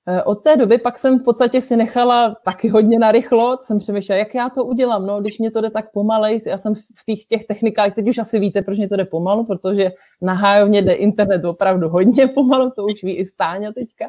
Eh, 0.06 0.22
od 0.22 0.34
té 0.34 0.56
doby 0.56 0.78
pak 0.78 0.98
jsem 0.98 1.18
v 1.18 1.22
podstatě 1.22 1.60
si 1.60 1.76
nechala 1.76 2.36
taky 2.44 2.68
hodně 2.68 2.98
narychlo, 2.98 3.56
jsem 3.60 3.78
přemýšlela, 3.78 4.18
jak 4.18 4.34
já 4.34 4.50
to 4.50 4.64
udělám, 4.64 5.06
no, 5.06 5.20
když 5.20 5.38
mě 5.38 5.50
to 5.50 5.60
jde 5.60 5.70
tak 5.70 5.92
pomalej, 5.92 6.38
já 6.46 6.58
jsem 6.58 6.74
v 6.74 7.04
těch, 7.06 7.24
těch 7.24 7.44
technikách, 7.46 7.94
teď 7.94 8.08
už 8.08 8.18
asi 8.18 8.38
víte, 8.38 8.62
proč 8.62 8.78
mě 8.78 8.88
to 8.88 8.96
jde 8.96 9.04
pomalu, 9.04 9.44
protože 9.44 9.92
na 10.22 10.32
hájovně 10.32 10.82
jde 10.82 10.92
internet 10.92 11.44
opravdu 11.44 11.88
hodně 11.88 12.26
pomalu, 12.34 12.70
to 12.70 12.84
už 12.84 13.02
ví 13.04 13.16
i 13.16 13.24
Stáňa 13.24 13.72
teďka, 13.72 14.04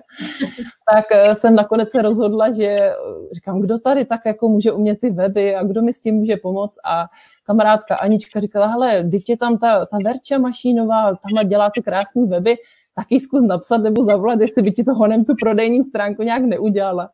tak 0.93 1.05
eh, 1.11 1.35
jsem 1.35 1.55
nakonec 1.55 1.91
se 1.91 2.01
rozhodla, 2.01 2.51
že 2.51 2.65
eh, 2.65 2.93
říkám, 3.31 3.61
kdo 3.61 3.79
tady 3.79 4.05
tak 4.05 4.21
jako 4.25 4.49
může 4.49 4.71
umět 4.71 4.99
ty 4.99 5.09
weby 5.09 5.55
a 5.55 5.63
kdo 5.63 5.81
mi 5.81 5.93
s 5.93 5.99
tím 5.99 6.15
může 6.15 6.37
pomoct? 6.37 6.77
A 6.83 7.05
kamarádka 7.43 7.95
Anička 7.95 8.39
říkala, 8.39 8.67
hele, 8.67 9.03
teď 9.03 9.29
je 9.29 9.37
tam 9.37 9.57
ta, 9.57 9.85
ta 9.85 9.97
Verča 10.03 10.37
Mašínová, 10.37 11.03
tam 11.05 11.47
dělá 11.47 11.69
ty 11.75 11.81
krásné 11.81 12.25
weby, 12.25 12.55
taky 12.95 13.19
zkus 13.19 13.43
napsat 13.43 13.77
nebo 13.77 14.03
zavolat, 14.03 14.41
jestli 14.41 14.61
by 14.61 14.71
ti 14.71 14.83
to 14.83 14.93
honem 14.93 15.25
tu 15.25 15.33
prodejní 15.39 15.83
stránku 15.83 16.23
nějak 16.23 16.43
neudělala. 16.43 17.09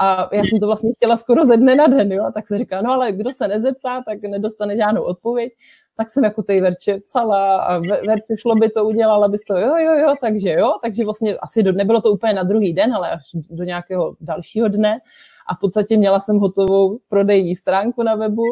A 0.00 0.28
já 0.32 0.44
jsem 0.44 0.60
to 0.60 0.66
vlastně 0.66 0.92
chtěla 0.94 1.16
skoro 1.16 1.44
ze 1.44 1.56
dne 1.56 1.74
na 1.74 1.86
den, 1.86 2.12
jo? 2.12 2.24
Tak 2.34 2.48
se 2.48 2.58
říká, 2.58 2.82
no 2.82 2.90
ale 2.90 3.12
kdo 3.12 3.32
se 3.32 3.48
nezeptá, 3.48 4.02
tak 4.06 4.22
nedostane 4.22 4.76
žádnou 4.76 5.02
odpověď. 5.02 5.52
Tak 5.96 6.10
jsem 6.10 6.24
jako 6.24 6.42
tej 6.42 6.60
Verče 6.60 6.98
psala 6.98 7.56
a 7.56 7.78
Verče 7.78 8.36
šlo 8.36 8.54
by 8.54 8.70
to 8.70 8.84
udělala, 8.84 9.28
bys 9.28 9.42
to 9.42 9.56
jo, 9.58 9.76
jo, 9.76 9.98
jo, 9.98 10.14
takže 10.20 10.52
jo, 10.52 10.72
takže 10.82 11.04
vlastně 11.04 11.36
asi 11.36 11.62
do, 11.62 11.72
nebylo 11.72 12.00
to 12.00 12.12
úplně 12.12 12.32
na 12.32 12.42
druhý 12.42 12.72
den, 12.72 12.94
ale 12.94 13.10
až 13.10 13.24
do 13.50 13.64
nějakého 13.64 14.16
dalšího 14.20 14.68
dne 14.68 15.00
a 15.48 15.54
v 15.54 15.58
podstatě 15.60 15.96
měla 15.96 16.20
jsem 16.20 16.38
hotovou 16.38 16.98
prodejní 17.08 17.56
stránku 17.56 18.02
na 18.02 18.14
webu 18.14 18.42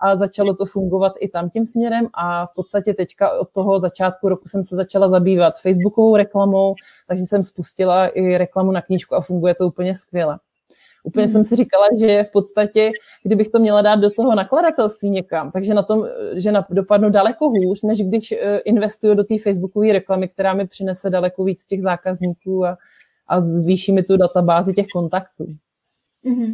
a 0.00 0.16
začalo 0.16 0.54
to 0.54 0.66
fungovat 0.66 1.12
i 1.20 1.28
tam 1.28 1.50
tím 1.50 1.64
směrem 1.64 2.06
a 2.14 2.46
v 2.46 2.54
podstatě 2.54 2.94
teďka 2.94 3.40
od 3.40 3.48
toho 3.52 3.80
začátku 3.80 4.28
roku 4.28 4.48
jsem 4.48 4.62
se 4.62 4.76
začala 4.76 5.08
zabývat 5.08 5.54
facebookovou 5.62 6.16
reklamou, 6.16 6.74
takže 7.08 7.24
jsem 7.26 7.42
spustila 7.42 8.06
i 8.06 8.38
reklamu 8.38 8.72
na 8.72 8.82
knížku 8.82 9.14
a 9.14 9.20
funguje 9.20 9.54
to 9.54 9.66
úplně 9.66 9.94
skvěle. 9.94 10.38
Úplně 11.04 11.28
jsem 11.28 11.44
si 11.44 11.56
říkala, 11.56 11.86
že 11.98 12.24
v 12.24 12.32
podstatě, 12.32 12.92
kdybych 13.22 13.48
to 13.48 13.58
měla 13.58 13.82
dát 13.82 13.96
do 13.96 14.10
toho 14.10 14.34
nakladatelství 14.34 15.10
někam, 15.10 15.50
takže 15.50 15.74
na 15.74 15.82
tom, 15.82 16.06
že 16.34 16.52
na, 16.52 16.66
dopadnu 16.70 17.10
daleko 17.10 17.48
hůř, 17.48 17.82
než 17.82 17.98
když 17.98 18.32
eh, 18.32 18.58
investuju 18.58 19.14
do 19.14 19.24
té 19.24 19.38
facebookové 19.38 19.92
reklamy, 19.92 20.28
která 20.28 20.54
mi 20.54 20.66
přinese 20.66 21.10
daleko 21.10 21.44
víc 21.44 21.66
těch 21.66 21.82
zákazníků 21.82 22.66
a, 22.66 22.76
a 23.28 23.40
zvýší 23.40 23.92
mi 23.92 24.02
tu 24.02 24.16
databázi 24.16 24.72
těch 24.72 24.86
kontaktů. 24.92 25.46
Mm-hmm. 26.26 26.52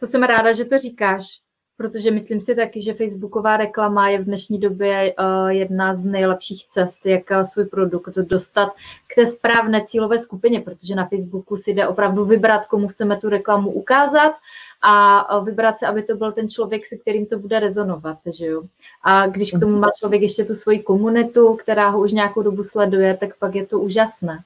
To 0.00 0.06
jsem 0.06 0.22
ráda, 0.22 0.52
že 0.52 0.64
to 0.64 0.78
říkáš, 0.78 1.40
protože 1.76 2.10
myslím 2.10 2.40
si 2.40 2.54
taky, 2.54 2.82
že 2.82 2.94
facebooková 2.94 3.56
reklama 3.56 4.08
je 4.08 4.18
v 4.18 4.24
dnešní 4.24 4.58
době 4.58 5.14
uh, 5.18 5.48
jedna 5.48 5.94
z 5.94 6.04
nejlepších 6.04 6.66
cest, 6.66 7.06
jak 7.06 7.30
uh, 7.30 7.42
svůj 7.42 7.64
produkt 7.64 8.14
dostat 8.14 8.68
k 9.06 9.14
té 9.14 9.26
správné 9.26 9.84
cílové 9.86 10.18
skupině, 10.18 10.60
protože 10.60 10.94
na 10.94 11.06
Facebooku 11.06 11.56
si 11.56 11.72
jde 11.72 11.88
opravdu 11.88 12.24
vybrat, 12.24 12.66
komu 12.66 12.88
chceme 12.88 13.16
tu 13.16 13.28
reklamu 13.28 13.70
ukázat 13.70 14.34
a 14.82 15.38
uh, 15.38 15.44
vybrat 15.44 15.78
se, 15.78 15.86
aby 15.86 16.02
to 16.02 16.16
byl 16.16 16.32
ten 16.32 16.48
člověk, 16.48 16.86
se 16.86 16.96
kterým 16.96 17.26
to 17.26 17.38
bude 17.38 17.60
rezonovat. 17.60 18.18
Že 18.38 18.46
jo? 18.46 18.62
A 19.02 19.26
když 19.26 19.52
k 19.52 19.60
tomu 19.60 19.78
má 19.78 19.88
člověk 19.98 20.22
ještě 20.22 20.44
tu 20.44 20.54
svoji 20.54 20.78
komunitu, 20.78 21.54
která 21.54 21.88
ho 21.88 22.00
už 22.00 22.12
nějakou 22.12 22.42
dobu 22.42 22.62
sleduje, 22.62 23.16
tak 23.16 23.38
pak 23.38 23.54
je 23.54 23.66
to 23.66 23.80
úžasné. 23.80 24.38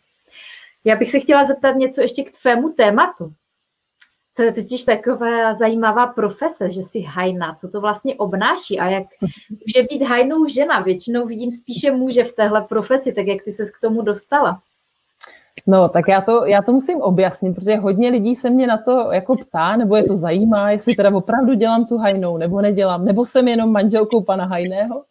Já 0.84 0.96
bych 0.96 1.10
se 1.10 1.20
chtěla 1.20 1.44
zeptat 1.44 1.76
něco 1.76 2.00
ještě 2.00 2.22
k 2.22 2.38
tvému 2.38 2.68
tématu, 2.68 3.32
to 4.38 4.42
je 4.42 4.53
totiž 4.53 4.85
taková 4.85 5.55
zajímavá 5.55 6.07
profese, 6.07 6.70
že 6.70 6.83
si 6.83 7.01
hajna, 7.01 7.55
co 7.55 7.68
to 7.68 7.81
vlastně 7.81 8.14
obnáší 8.14 8.79
a 8.79 8.88
jak 8.88 9.03
může 9.51 9.87
být 9.90 10.03
hajnou 10.03 10.46
žena. 10.46 10.81
Většinou 10.81 11.27
vidím 11.27 11.53
spíše 11.53 11.92
muže 11.92 12.24
v 12.24 12.33
téhle 12.33 12.62
profesi, 12.62 13.12
tak 13.12 13.27
jak 13.27 13.42
ty 13.42 13.53
ses 13.53 13.70
k 13.70 13.81
tomu 13.81 14.03
dostala? 14.03 14.61
No, 15.66 15.88
tak 15.88 16.09
já 16.09 16.20
to, 16.20 16.44
já 16.46 16.62
to 16.62 16.72
musím 16.72 17.01
objasnit, 17.01 17.55
protože 17.55 17.77
hodně 17.77 18.11
lidí 18.11 18.37
se 18.37 18.51
mě 18.51 18.66
na 18.66 18.79
to 18.79 19.12
jako 19.12 19.37
ptá, 19.37 19.77
nebo 19.77 19.96
je 19.96 20.05
to 20.05 20.16
zajímá, 20.16 20.70
jestli 20.70 20.94
teda 20.94 21.14
opravdu 21.14 21.55
dělám 21.55 21.85
tu 21.85 21.98
hajnou, 21.98 22.37
nebo 22.37 22.61
nedělám, 22.61 23.05
nebo 23.05 23.27
jsem 23.27 23.48
jenom 23.48 23.72
manželkou 23.72 24.22
pana 24.22 24.44
Hajného 24.44 25.05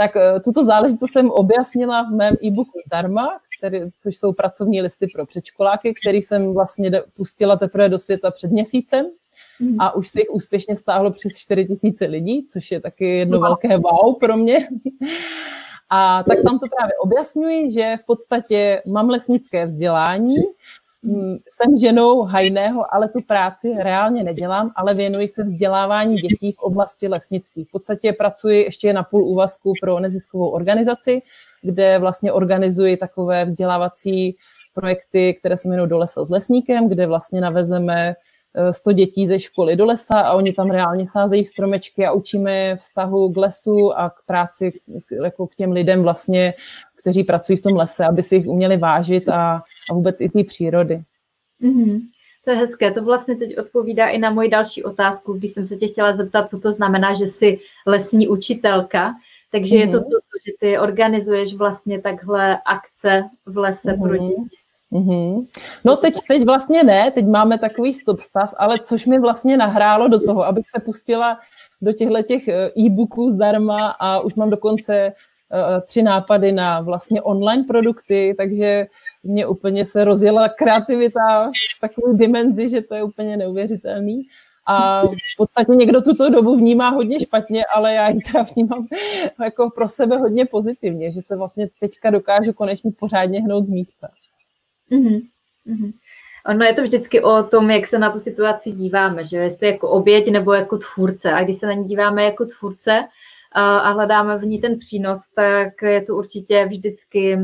tak 0.00 0.16
eh, 0.16 0.40
tuto 0.40 0.64
záležitost 0.64 1.12
jsem 1.12 1.30
objasnila 1.30 2.02
v 2.02 2.16
mém 2.16 2.34
e-booku 2.44 2.78
zdarma, 2.86 3.38
který, 3.58 3.80
což 4.02 4.16
jsou 4.16 4.32
pracovní 4.32 4.82
listy 4.82 5.06
pro 5.06 5.26
předškoláky, 5.26 5.94
který 5.94 6.22
jsem 6.22 6.54
vlastně 6.54 6.90
pustila 7.16 7.56
teprve 7.56 7.88
do 7.88 7.98
světa 7.98 8.30
před 8.30 8.50
měsícem 8.50 9.06
mhm. 9.60 9.80
a 9.80 9.94
už 9.94 10.08
si 10.08 10.20
jich 10.20 10.30
úspěšně 10.30 10.76
stáhlo 10.76 11.10
přes 11.10 11.32
4 11.36 11.66
tisíce 11.66 12.04
lidí, 12.04 12.46
což 12.46 12.70
je 12.70 12.80
taky 12.80 13.18
jedno 13.18 13.38
wow. 13.38 13.46
velké 13.46 13.78
wow 13.78 14.18
pro 14.20 14.36
mě. 14.36 14.68
A 15.92 16.22
tak 16.22 16.38
tam 16.42 16.58
to 16.58 16.66
právě 16.76 16.92
objasňuji, 17.02 17.70
že 17.70 17.96
v 18.02 18.06
podstatě 18.06 18.82
mám 18.86 19.08
lesnické 19.08 19.66
vzdělání, 19.66 20.36
jsem 21.48 21.76
ženou 21.76 22.22
hajného, 22.22 22.94
ale 22.94 23.08
tu 23.08 23.20
práci 23.22 23.74
reálně 23.78 24.22
nedělám, 24.22 24.70
ale 24.76 24.94
věnuji 24.94 25.28
se 25.28 25.42
vzdělávání 25.42 26.16
dětí 26.16 26.52
v 26.52 26.58
oblasti 26.58 27.08
lesnictví. 27.08 27.64
V 27.64 27.70
podstatě 27.70 28.12
pracuji 28.12 28.62
ještě 28.62 28.92
na 28.92 29.02
půl 29.02 29.24
úvazku 29.24 29.72
pro 29.80 30.00
neziskovou 30.00 30.48
organizaci, 30.48 31.22
kde 31.62 31.98
vlastně 31.98 32.32
organizuji 32.32 32.96
takové 32.96 33.44
vzdělávací 33.44 34.36
projekty, 34.74 35.34
které 35.34 35.56
se 35.56 35.68
jmenují 35.68 35.88
Do 35.88 35.98
lesa 35.98 36.24
s 36.24 36.30
lesníkem, 36.30 36.88
kde 36.88 37.06
vlastně 37.06 37.40
navezeme 37.40 38.14
100 38.70 38.90
eh, 38.90 38.94
dětí 38.94 39.26
ze 39.26 39.40
školy 39.40 39.76
do 39.76 39.86
lesa 39.86 40.20
a 40.20 40.32
oni 40.32 40.52
tam 40.52 40.70
reálně 40.70 41.06
sázejí 41.12 41.44
stromečky 41.44 42.06
a 42.06 42.12
učíme 42.12 42.76
vztahu 42.76 43.32
k 43.32 43.36
lesu 43.36 43.92
a 43.98 44.10
k 44.10 44.22
práci 44.26 44.72
jako 45.24 45.46
k 45.46 45.54
těm 45.54 45.72
lidem 45.72 46.02
vlastně, 46.02 46.54
kteří 47.00 47.24
pracují 47.24 47.56
v 47.56 47.62
tom 47.62 47.76
lese, 47.76 48.06
aby 48.06 48.22
si 48.22 48.34
jich 48.34 48.46
uměli 48.46 48.76
vážit 48.76 49.28
a 49.28 49.62
a 49.90 49.94
vůbec 49.94 50.20
i 50.20 50.28
té 50.28 50.44
přírody. 50.44 51.02
Mm-hmm. 51.62 52.00
To 52.44 52.50
je 52.50 52.56
hezké, 52.56 52.90
to 52.90 53.04
vlastně 53.04 53.36
teď 53.36 53.58
odpovídá 53.58 54.08
i 54.08 54.18
na 54.18 54.30
moji 54.30 54.48
další 54.48 54.84
otázku, 54.84 55.32
když 55.32 55.50
jsem 55.52 55.66
se 55.66 55.76
tě 55.76 55.88
chtěla 55.88 56.12
zeptat, 56.12 56.50
co 56.50 56.58
to 56.58 56.72
znamená, 56.72 57.14
že 57.14 57.24
jsi 57.24 57.58
lesní 57.86 58.28
učitelka. 58.28 59.14
Takže 59.52 59.76
mm-hmm. 59.76 59.80
je 59.80 59.88
to 59.88 59.96
mhm. 59.96 60.04
to, 60.04 60.16
že 60.46 60.52
ty 60.60 60.78
organizuješ 60.78 61.54
vlastně 61.54 62.00
takhle 62.00 62.58
akce 62.64 63.24
v 63.46 63.58
lese 63.58 63.92
mm-hmm. 63.92 64.02
pro 64.02 64.16
děti. 64.16 64.56
Mm-hmm. 64.92 65.46
No 65.84 65.96
teď, 65.96 66.14
teď 66.28 66.44
vlastně 66.44 66.82
ne, 66.82 67.10
teď 67.10 67.26
máme 67.26 67.58
takový 67.58 67.92
stop 67.92 68.20
stav, 68.20 68.54
ale 68.56 68.78
což 68.78 69.06
mi 69.06 69.18
vlastně 69.18 69.56
nahrálo 69.56 70.08
do 70.08 70.20
toho, 70.20 70.44
abych 70.44 70.64
se 70.68 70.80
pustila 70.80 71.38
do 71.82 71.92
těchto 71.92 72.22
těch 72.22 72.48
eh, 72.48 72.70
e-booků 72.78 73.30
zdarma 73.30 73.90
a 73.90 74.20
už 74.20 74.34
mám 74.34 74.50
dokonce 74.50 75.12
tři 75.86 76.02
nápady 76.02 76.52
na 76.52 76.80
vlastně 76.80 77.22
online 77.22 77.64
produkty, 77.68 78.34
takže 78.38 78.86
mě 79.22 79.46
úplně 79.46 79.84
se 79.84 80.04
rozjela 80.04 80.48
kreativita 80.48 81.50
v 81.76 81.80
takové 81.80 82.14
dimenzi, 82.14 82.68
že 82.68 82.82
to 82.82 82.94
je 82.94 83.02
úplně 83.02 83.36
neuvěřitelný. 83.36 84.22
A 84.66 85.02
v 85.06 85.36
podstatě 85.36 85.72
někdo 85.72 86.00
tuto 86.00 86.30
dobu 86.30 86.56
vnímá 86.56 86.88
hodně 86.88 87.20
špatně, 87.20 87.64
ale 87.74 87.94
já 87.94 88.08
ji 88.08 88.20
teda 88.20 88.44
vnímám 88.54 88.86
jako 89.44 89.70
pro 89.70 89.88
sebe 89.88 90.16
hodně 90.16 90.46
pozitivně, 90.46 91.10
že 91.10 91.22
se 91.22 91.36
vlastně 91.36 91.68
teďka 91.80 92.10
dokážu 92.10 92.52
konečně 92.52 92.92
pořádně 92.98 93.40
hnout 93.40 93.66
z 93.66 93.70
místa. 93.70 94.08
Mm-hmm. 94.92 95.20
Mm-hmm. 95.66 95.92
Ono 96.46 96.64
je 96.64 96.74
to 96.74 96.82
vždycky 96.82 97.22
o 97.22 97.42
tom, 97.42 97.70
jak 97.70 97.86
se 97.86 97.98
na 97.98 98.10
tu 98.10 98.18
situaci 98.18 98.72
díváme, 98.72 99.24
že 99.24 99.36
jestli 99.36 99.66
jako 99.66 99.88
oběť 99.88 100.30
nebo 100.30 100.52
jako 100.52 100.78
tvůrce. 100.78 101.32
A 101.32 101.44
když 101.44 101.56
se 101.56 101.66
na 101.66 101.72
ní 101.72 101.84
díváme 101.84 102.24
jako 102.24 102.46
tvůrce 102.46 103.04
a, 103.52 103.90
hledáme 103.90 104.38
v 104.38 104.44
ní 104.46 104.60
ten 104.60 104.78
přínos, 104.78 105.28
tak 105.34 105.82
je 105.82 106.02
to 106.02 106.16
určitě 106.16 106.64
vždycky 106.64 107.38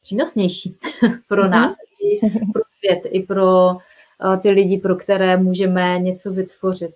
přínosnější 0.00 0.76
pro 1.28 1.42
mm-hmm. 1.42 1.50
nás, 1.50 1.76
i 2.00 2.20
pro 2.52 2.62
svět, 2.66 3.00
i 3.04 3.20
pro 3.20 3.76
ty 4.42 4.50
lidi, 4.50 4.78
pro 4.78 4.96
které 4.96 5.36
můžeme 5.36 5.98
něco 5.98 6.32
vytvořit. 6.32 6.94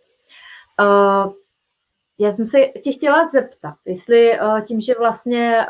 Já 2.18 2.32
jsem 2.32 2.46
se 2.46 2.58
tě 2.82 2.92
chtěla 2.92 3.26
zeptat, 3.26 3.74
jestli 3.84 4.38
tím, 4.66 4.80
že 4.80 4.94
vlastně 4.98 5.66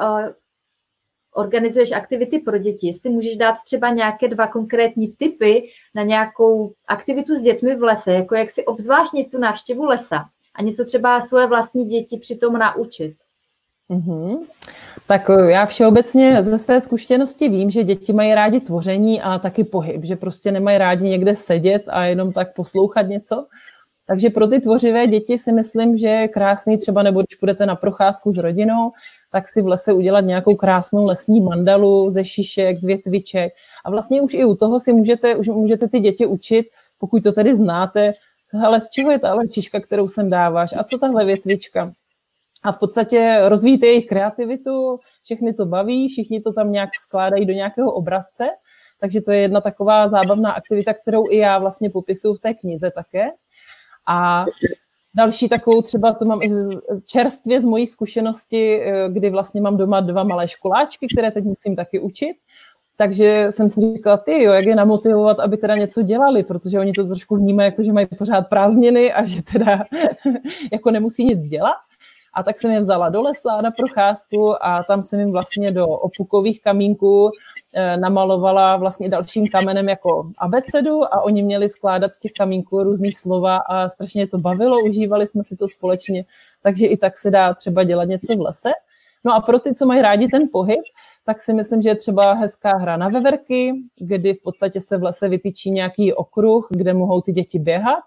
organizuješ 1.33 1.93
aktivity 1.93 2.39
pro 2.39 2.59
děti, 2.59 2.87
jestli 2.87 3.11
můžeš 3.11 3.37
dát 3.37 3.57
třeba 3.65 3.89
nějaké 3.89 4.29
dva 4.29 4.47
konkrétní 4.47 5.09
typy 5.09 5.71
na 5.95 6.03
nějakou 6.03 6.73
aktivitu 6.89 7.37
s 7.37 7.41
dětmi 7.41 7.77
v 7.77 7.83
lese, 7.83 8.13
jako 8.13 8.35
jak 8.35 8.51
si 8.51 8.65
obzvláštnit 8.65 9.31
tu 9.31 9.39
návštěvu 9.39 9.85
lesa 9.85 10.31
a 10.61 10.63
něco 10.63 10.85
třeba 10.85 11.21
svoje 11.21 11.47
vlastní 11.47 11.85
děti 11.85 12.17
přitom 12.17 12.53
naučit. 12.53 13.15
Mm-hmm. 13.91 14.39
Tak 15.07 15.31
eh, 15.31 15.51
já 15.51 15.67
všeobecně 15.67 16.43
ze 16.43 16.59
své 16.59 16.81
zkušenosti 16.81 17.49
vím, 17.49 17.71
že 17.71 17.85
děti 17.85 18.13
mají 18.13 18.35
rádi 18.35 18.61
tvoření 18.61 19.23
a 19.23 19.39
taky 19.39 19.65
pohyb, 19.65 20.05
že 20.05 20.17
prostě 20.17 20.53
nemají 20.53 20.79
rádi 20.79 21.09
někde 21.09 21.35
sedět 21.35 21.83
a 21.89 22.05
jenom 22.05 22.33
tak 22.33 22.55
poslouchat 22.55 23.03
něco. 23.03 23.47
Takže 24.07 24.31
pro 24.31 24.47
ty 24.47 24.61
tvořivé 24.61 25.07
děti 25.07 25.39
si 25.39 25.53
myslím, 25.53 25.97
že 25.97 26.09
je 26.09 26.29
krásný 26.29 26.79
třeba, 26.79 27.03
nebo 27.03 27.23
když 27.23 27.39
půjdete 27.39 27.67
na 27.67 27.77
procházku 27.77 28.33
s 28.33 28.39
rodinou, 28.39 28.91
tak 29.33 29.49
si 29.49 29.63
v 29.63 29.67
lese 29.67 29.93
udělat 29.93 30.21
nějakou 30.21 30.55
krásnou 30.55 31.05
lesní 31.05 31.41
mandalu 31.41 32.11
ze 32.11 32.25
šišek, 32.25 32.79
z 32.79 32.85
větviček. 32.85 33.53
A 33.85 33.91
vlastně 33.91 34.23
už 34.23 34.35
i 34.35 34.45
u 34.45 34.55
toho 34.55 34.81
si 34.81 34.93
můžete, 34.93 35.37
už 35.37 35.49
můžete 35.49 35.89
ty 35.89 36.01
děti 36.01 36.27
učit, 36.27 36.67
pokud 36.99 37.23
to 37.23 37.33
tedy 37.33 37.57
znáte, 37.57 38.13
ale 38.65 38.81
z 38.81 38.91
čeho 38.91 39.11
je 39.11 39.19
tahle 39.19 39.49
šiška, 39.49 39.81
kterou 39.81 40.09
sem 40.09 40.31
dáváš 40.31 40.73
a 40.79 40.85
co 40.85 40.99
tahle 40.99 41.25
větvička. 41.25 41.93
A 42.63 42.73
v 42.73 42.79
podstatě 42.79 43.41
rozvíjíte 43.49 43.87
jejich 43.87 44.07
kreativitu, 44.07 44.99
všechny 45.23 45.53
to 45.53 45.67
baví, 45.67 46.09
všichni 46.09 46.41
to 46.41 46.53
tam 46.53 46.73
nějak 46.73 46.91
skládají 47.05 47.47
do 47.47 47.53
nějakého 47.53 47.93
obrazce, 47.93 48.49
takže 49.01 49.21
to 49.21 49.33
je 49.33 49.41
jedna 49.41 49.61
taková 49.61 50.09
zábavná 50.09 50.53
aktivita, 50.53 50.95
kterou 50.95 51.31
i 51.31 51.37
já 51.37 51.59
vlastně 51.59 51.91
popisuju 51.91 52.35
v 52.35 52.41
té 52.41 52.55
knize 52.55 52.91
také. 52.91 53.31
A 54.07 54.45
Další 55.15 55.49
takovou 55.49 55.83
třeba, 55.83 56.13
to 56.13 56.25
mám 56.25 56.43
i 56.43 56.51
čerstvě 57.07 57.61
z 57.61 57.65
mojí 57.65 57.87
zkušenosti, 57.87 58.81
eh, 58.83 59.09
kdy 59.09 59.31
vlastně 59.31 59.61
mám 59.61 59.77
doma 59.77 60.01
dva 60.01 60.25
malé 60.25 60.49
školáčky, 60.49 61.07
které 61.15 61.31
teď 61.31 61.45
musím 61.45 61.77
taky 61.77 62.01
učit. 62.01 62.37
Takže 63.01 63.47
jsem 63.51 63.69
si 63.69 63.81
říkala, 63.81 64.17
ty 64.17 64.43
jo, 64.43 64.53
jak 64.53 64.65
je 64.65 64.77
namotivovat, 64.77 65.41
aby 65.41 65.57
teda 65.57 65.77
něco 65.77 66.03
dělali, 66.03 66.43
protože 66.43 66.79
oni 66.79 66.93
to 66.93 67.05
trošku 67.05 67.37
vnímají, 67.37 67.67
jako 67.67 67.83
že 67.83 67.93
mají 67.93 68.07
pořád 68.07 68.49
prázdniny 68.49 69.13
a 69.13 69.25
že 69.25 69.43
teda 69.43 69.85
jako 70.73 70.91
nemusí 70.91 71.25
nic 71.25 71.49
dělat. 71.49 71.75
A 72.35 72.43
tak 72.43 72.59
jsem 72.59 72.71
je 72.71 72.81
vzala 72.81 73.09
do 73.09 73.23
lesa 73.23 73.61
na 73.61 73.71
procházku 73.71 74.65
a 74.65 74.83
tam 74.83 75.03
jsem 75.03 75.21
jim 75.21 75.33
vlastně 75.33 75.73
do 75.73 75.89
opukových 75.89 76.63
kamínků 76.63 77.31
eh, 77.75 77.97
namalovala 77.97 78.77
vlastně 78.77 79.09
dalším 79.09 79.49
kamenem 79.49 79.89
jako 79.89 80.31
abecedu 80.39 81.15
a 81.15 81.23
oni 81.23 81.43
měli 81.43 81.69
skládat 81.69 82.15
z 82.15 82.21
těch 82.21 82.33
kamínků 82.33 82.83
různý 82.83 83.13
slova 83.13 83.57
a 83.57 83.89
strašně 83.89 84.27
to 84.27 84.39
bavilo, 84.39 84.85
užívali 84.85 85.27
jsme 85.27 85.45
si 85.45 85.57
to 85.57 85.69
společně, 85.69 86.25
takže 86.63 86.87
i 86.87 86.97
tak 86.97 87.19
se 87.19 87.31
dá 87.31 87.55
třeba 87.55 87.85
dělat 87.85 88.05
něco 88.05 88.37
v 88.37 88.41
lese. 88.41 88.71
No 89.25 89.35
a 89.35 89.41
pro 89.41 89.59
ty, 89.59 89.75
co 89.75 89.87
mají 89.87 90.03
rádi 90.03 90.29
ten 90.29 90.43
pohyb, 90.53 90.81
tak 91.25 91.41
si 91.41 91.55
myslím, 91.55 91.83
že 91.83 91.89
je 91.89 91.95
třeba 91.95 92.33
hezká 92.33 92.77
hra 92.77 92.97
na 92.97 93.09
veverky, 93.09 93.73
kdy 94.01 94.35
v 94.35 94.43
podstatě 94.43 94.81
se 94.81 94.99
v 94.99 95.03
lese 95.03 95.29
vytyčí 95.29 95.71
nějaký 95.71 96.13
okruh, 96.13 96.69
kde 96.71 96.95
mohou 96.95 97.21
ty 97.21 97.33
děti 97.33 97.59
běhat. 97.59 98.05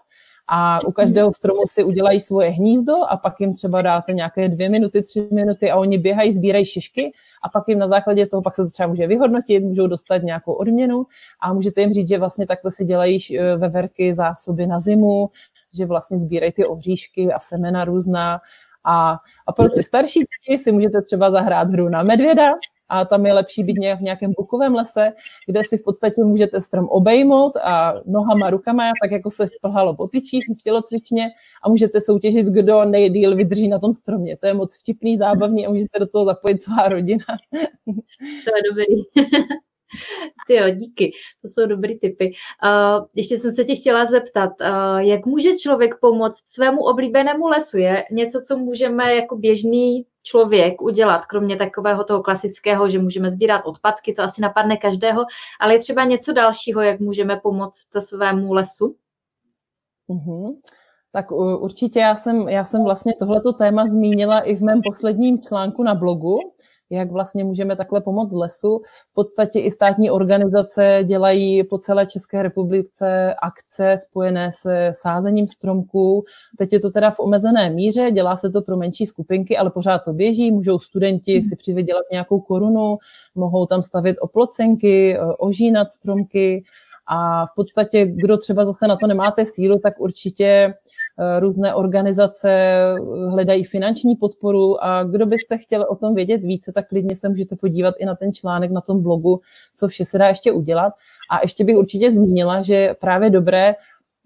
A 0.48 0.86
u 0.86 0.92
každého 0.92 1.32
stromu 1.32 1.60
si 1.66 1.84
udělají 1.84 2.20
svoje 2.20 2.50
hnízdo 2.50 2.92
a 3.08 3.16
pak 3.16 3.40
jim 3.40 3.54
třeba 3.54 3.82
dáte 3.82 4.12
nějaké 4.12 4.48
dvě 4.48 4.68
minuty, 4.68 5.02
tři 5.02 5.28
minuty 5.32 5.70
a 5.70 5.76
oni 5.76 5.98
běhají, 5.98 6.32
sbírají 6.32 6.64
šišky 6.64 7.12
a 7.42 7.48
pak 7.48 7.64
jim 7.68 7.78
na 7.78 7.88
základě 7.88 8.26
toho, 8.26 8.42
pak 8.42 8.54
se 8.54 8.62
to 8.62 8.70
třeba 8.70 8.86
může 8.86 9.06
vyhodnotit, 9.06 9.60
můžou 9.60 9.86
dostat 9.86 10.22
nějakou 10.22 10.52
odměnu 10.52 11.06
a 11.40 11.52
můžete 11.52 11.80
jim 11.80 11.92
říct, 11.92 12.08
že 12.08 12.18
vlastně 12.18 12.46
takhle 12.46 12.70
si 12.70 12.84
dělají 12.84 13.18
eh, 13.38 13.56
veverky 13.56 14.14
zásoby 14.14 14.66
na 14.66 14.78
zimu, 14.78 15.30
že 15.74 15.86
vlastně 15.86 16.18
sbírají 16.18 16.52
ty 16.52 16.66
ohříšky 16.66 17.32
a 17.32 17.38
semena 17.38 17.84
různá 17.84 18.40
a, 18.84 19.18
a 19.46 19.52
pro 19.52 19.68
ty 19.68 19.82
starší 19.82 20.20
děti 20.20 20.58
si 20.58 20.72
můžete 20.72 21.02
třeba 21.02 21.30
zahrát 21.30 21.68
hru 21.68 21.88
na 21.88 22.02
medvěda, 22.02 22.52
a 22.88 23.04
tam 23.04 23.26
je 23.26 23.32
lepší 23.32 23.62
být 23.62 23.78
v 23.78 24.02
nějakém 24.02 24.32
bukovém 24.38 24.74
lese, 24.74 25.12
kde 25.46 25.64
si 25.64 25.78
v 25.78 25.82
podstatě 25.82 26.24
můžete 26.24 26.60
strom 26.60 26.88
obejmout 26.88 27.56
a 27.56 27.94
nohama, 28.06 28.50
rukama, 28.50 28.84
tak 29.02 29.10
jako 29.10 29.30
se 29.30 29.46
plhalo 29.60 29.96
po 29.96 30.08
tyčích 30.08 30.44
v 30.58 30.62
tělocvičně 30.62 31.26
a 31.64 31.68
můžete 31.68 32.00
soutěžit, 32.00 32.46
kdo 32.46 32.84
nejdíl 32.84 33.36
vydrží 33.36 33.68
na 33.68 33.78
tom 33.78 33.94
stromě. 33.94 34.36
To 34.36 34.46
je 34.46 34.54
moc 34.54 34.78
vtipný, 34.78 35.16
zábavný 35.16 35.66
a 35.66 35.70
můžete 35.70 35.98
do 35.98 36.06
toho 36.06 36.24
zapojit 36.24 36.62
celá 36.62 36.88
rodina. 36.88 37.24
To 38.44 38.56
je 38.56 38.62
dobrý. 38.70 39.26
Ty 40.46 40.54
jo, 40.54 40.68
díky, 40.70 41.12
to 41.42 41.48
jsou 41.48 41.66
dobrý 41.66 41.98
typy. 41.98 42.32
Uh, 42.64 43.06
ještě 43.14 43.38
jsem 43.38 43.52
se 43.52 43.64
tě 43.64 43.74
chtěla 43.74 44.04
zeptat, 44.04 44.50
uh, 44.60 44.98
jak 44.98 45.26
může 45.26 45.56
člověk 45.58 46.00
pomoct 46.00 46.42
svému 46.46 46.84
oblíbenému 46.84 47.48
lesu? 47.48 47.78
Je 47.78 48.04
něco, 48.10 48.40
co 48.48 48.56
můžeme 48.56 49.14
jako 49.14 49.36
běžný 49.36 50.06
člověk 50.22 50.82
udělat, 50.82 51.26
kromě 51.26 51.56
takového 51.56 52.04
toho 52.04 52.22
klasického, 52.22 52.88
že 52.88 52.98
můžeme 52.98 53.30
sbírat 53.30 53.62
odpadky, 53.64 54.12
to 54.12 54.22
asi 54.22 54.40
napadne 54.40 54.76
každého, 54.76 55.24
ale 55.60 55.74
je 55.74 55.78
třeba 55.78 56.04
něco 56.04 56.32
dalšího, 56.32 56.80
jak 56.80 57.00
můžeme 57.00 57.40
pomoct 57.42 57.86
svému 57.98 58.52
lesu? 58.52 58.96
Mm-hmm. 60.08 60.56
Tak 61.12 61.32
určitě 61.32 62.00
já 62.00 62.14
jsem, 62.14 62.48
já 62.48 62.64
jsem 62.64 62.84
vlastně 62.84 63.12
tohleto 63.18 63.52
téma 63.52 63.86
zmínila 63.86 64.40
i 64.40 64.56
v 64.56 64.60
mém 64.60 64.82
posledním 64.82 65.42
článku 65.42 65.82
na 65.82 65.94
blogu, 65.94 66.38
jak 66.94 67.10
vlastně 67.10 67.44
můžeme 67.44 67.76
takhle 67.76 68.00
pomoct 68.00 68.32
lesu. 68.32 68.82
V 69.10 69.14
podstatě 69.14 69.60
i 69.60 69.70
státní 69.70 70.10
organizace 70.10 71.00
dělají 71.04 71.64
po 71.64 71.78
celé 71.78 72.06
České 72.06 72.42
republice 72.42 73.34
akce 73.42 73.96
spojené 73.98 74.50
se 74.52 74.92
sázením 74.94 75.48
stromků. 75.48 76.24
Teď 76.58 76.72
je 76.72 76.80
to 76.80 76.90
teda 76.90 77.10
v 77.10 77.20
omezené 77.20 77.70
míře, 77.70 78.10
dělá 78.10 78.36
se 78.36 78.50
to 78.50 78.62
pro 78.62 78.76
menší 78.76 79.06
skupinky, 79.06 79.56
ale 79.56 79.70
pořád 79.70 79.98
to 79.98 80.12
běží. 80.12 80.52
Můžou 80.52 80.78
studenti 80.78 81.32
hmm. 81.32 81.42
si 81.42 81.56
přivydělat 81.56 82.04
nějakou 82.12 82.40
korunu, 82.40 82.98
mohou 83.34 83.66
tam 83.66 83.82
stavit 83.82 84.16
oplocenky, 84.20 85.18
ožínat 85.38 85.90
stromky, 85.90 86.64
a 87.06 87.46
v 87.46 87.54
podstatě, 87.56 88.06
kdo 88.06 88.36
třeba 88.36 88.64
zase 88.64 88.86
na 88.86 88.96
to 88.96 89.06
nemáte 89.06 89.44
sílu, 89.46 89.78
tak 89.78 90.00
určitě 90.00 90.74
Eh, 90.74 90.93
různé 91.38 91.74
organizace 91.74 92.78
hledají 93.28 93.64
finanční 93.64 94.16
podporu 94.16 94.84
a 94.84 95.04
kdo 95.04 95.26
byste 95.26 95.58
chtěli 95.58 95.86
o 95.86 95.96
tom 95.96 96.14
vědět 96.14 96.38
více, 96.38 96.72
tak 96.72 96.88
klidně 96.88 97.16
se 97.16 97.28
můžete 97.28 97.56
podívat 97.56 97.94
i 97.98 98.04
na 98.04 98.14
ten 98.14 98.32
článek 98.32 98.70
na 98.70 98.80
tom 98.80 99.02
blogu, 99.02 99.40
co 99.74 99.88
vše 99.88 100.04
se 100.04 100.18
dá 100.18 100.28
ještě 100.28 100.52
udělat. 100.52 100.92
A 101.30 101.40
ještě 101.42 101.64
bych 101.64 101.76
určitě 101.76 102.10
zmínila, 102.10 102.62
že 102.62 102.94
právě 103.00 103.30
dobré 103.30 103.74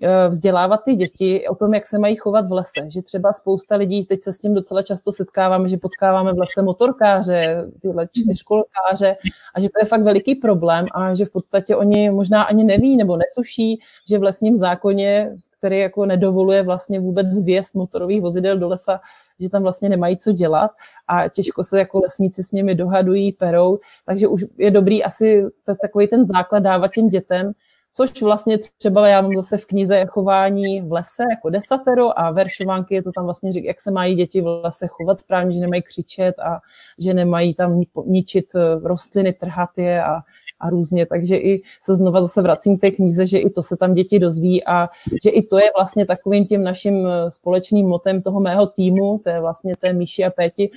eh, 0.03 0.29
vzdělávat 0.29 0.81
ty 0.85 0.95
děti 0.95 1.49
o 1.49 1.55
tom, 1.55 1.75
jak 1.75 1.87
se 1.87 1.99
mají 1.99 2.17
chovat 2.17 2.47
v 2.47 2.53
lese. 2.53 2.91
Že 2.91 3.03
třeba 3.03 3.33
spousta 3.33 3.77
lidí, 3.77 4.07
teď 4.07 4.23
se 4.23 4.33
s 4.33 4.41
tím 4.41 4.55
docela 4.55 4.83
často 4.83 5.13
setkáváme, 5.13 5.69
že 5.69 5.77
potkáváme 5.77 6.33
v 6.33 6.39
lese 6.39 6.63
motorkáře, 6.63 7.65
tyhle 7.83 8.09
čtyřkolkáře 8.13 9.17
a 9.55 9.61
že 9.61 9.69
to 9.69 9.79
je 9.83 9.87
fakt 9.87 10.03
veliký 10.03 10.35
problém 10.35 10.87
a 10.95 11.15
že 11.15 11.25
v 11.25 11.31
podstatě 11.31 11.77
oni 11.77 12.11
možná 12.11 12.43
ani 12.43 12.65
neví 12.65 12.97
nebo 12.97 13.17
netuší, 13.17 13.81
že 14.09 14.19
v 14.19 14.23
lesním 14.23 14.57
zákoně 14.57 15.37
který 15.59 15.79
jako 15.79 16.07
nedovoluje 16.07 16.63
vlastně 16.63 17.01
vůbec 17.01 17.27
zvěst 17.27 17.75
motorových 17.75 18.23
vozidel 18.23 18.59
do 18.59 18.69
lesa, 18.69 19.01
že 19.41 19.51
tam 19.51 19.63
vlastně 19.63 19.89
nemají 19.89 20.17
co 20.17 20.33
dělat 20.33 20.71
a 21.09 21.29
těžko 21.29 21.65
se 21.65 21.79
jako 21.79 21.99
lesníci 21.99 22.43
s 22.43 22.53
nimi 22.53 22.75
dohadují, 22.75 23.33
perou, 23.33 23.79
takže 24.07 24.29
už 24.29 24.45
je 24.59 24.71
dobrý 24.71 25.05
asi 25.05 25.45
takový 25.83 26.09
ten 26.09 26.27
základ 26.27 26.59
dávat 26.59 26.93
těm 26.93 27.09
dětem, 27.09 27.53
což 27.93 28.23
vlastně 28.23 28.59
třeba 28.77 29.09
já 29.09 29.23
mám 29.23 29.37
zase 29.37 29.59
v 29.59 29.67
knize 29.67 30.07
chování 30.07 30.81
v 30.81 30.93
lese 30.93 31.23
jako 31.31 31.51
desatero 31.51 32.21
a 32.21 32.31
veršovánky 32.31 32.95
je 32.95 33.03
to 33.03 33.13
tam 33.13 33.25
vlastně 33.25 33.53
řík, 33.53 33.65
jak 33.65 33.81
se 33.81 33.91
mají 33.91 34.15
děti 34.15 34.41
v 34.41 34.61
lese 34.65 34.87
chovat 34.87 35.21
správně, 35.21 35.53
že 35.53 35.61
nemají 35.61 35.83
křičet 35.83 36.39
a 36.39 36.61
že 36.99 37.15
nemají 37.15 37.55
tam 37.55 37.81
ničit 38.07 38.55
eh, 38.55 38.61
rostliny, 38.83 39.33
trhat 39.33 39.71
je 39.77 40.03
a, 40.03 40.21
a 40.61 40.71
různě. 40.71 41.07
Takže 41.07 41.37
i 41.37 41.63
se 41.81 41.95
znova 41.95 42.23
zase 42.23 42.43
vracím 42.43 42.79
k 42.79 42.81
té 42.81 42.91
knize, 42.91 43.27
že 43.27 43.39
i 43.39 43.51
to 43.51 43.63
se 43.63 43.77
tam 43.77 43.95
děti 43.95 44.19
dozví 44.19 44.65
a 44.65 44.89
že 45.25 45.31
i 45.31 45.43
to 45.43 45.59
je 45.59 45.71
vlastně 45.77 46.07
takovým 46.07 46.47
tím 46.47 46.63
naším 46.63 47.07
eh, 47.07 47.31
společným 47.31 47.87
motem 47.87 48.23
toho 48.23 48.41
mého 48.41 48.67
týmu, 48.67 49.21
to 49.25 49.31
je 49.31 49.41
vlastně 49.41 49.77
té 49.77 49.93
Míši 49.93 50.25
a 50.25 50.31
Péti, 50.31 50.71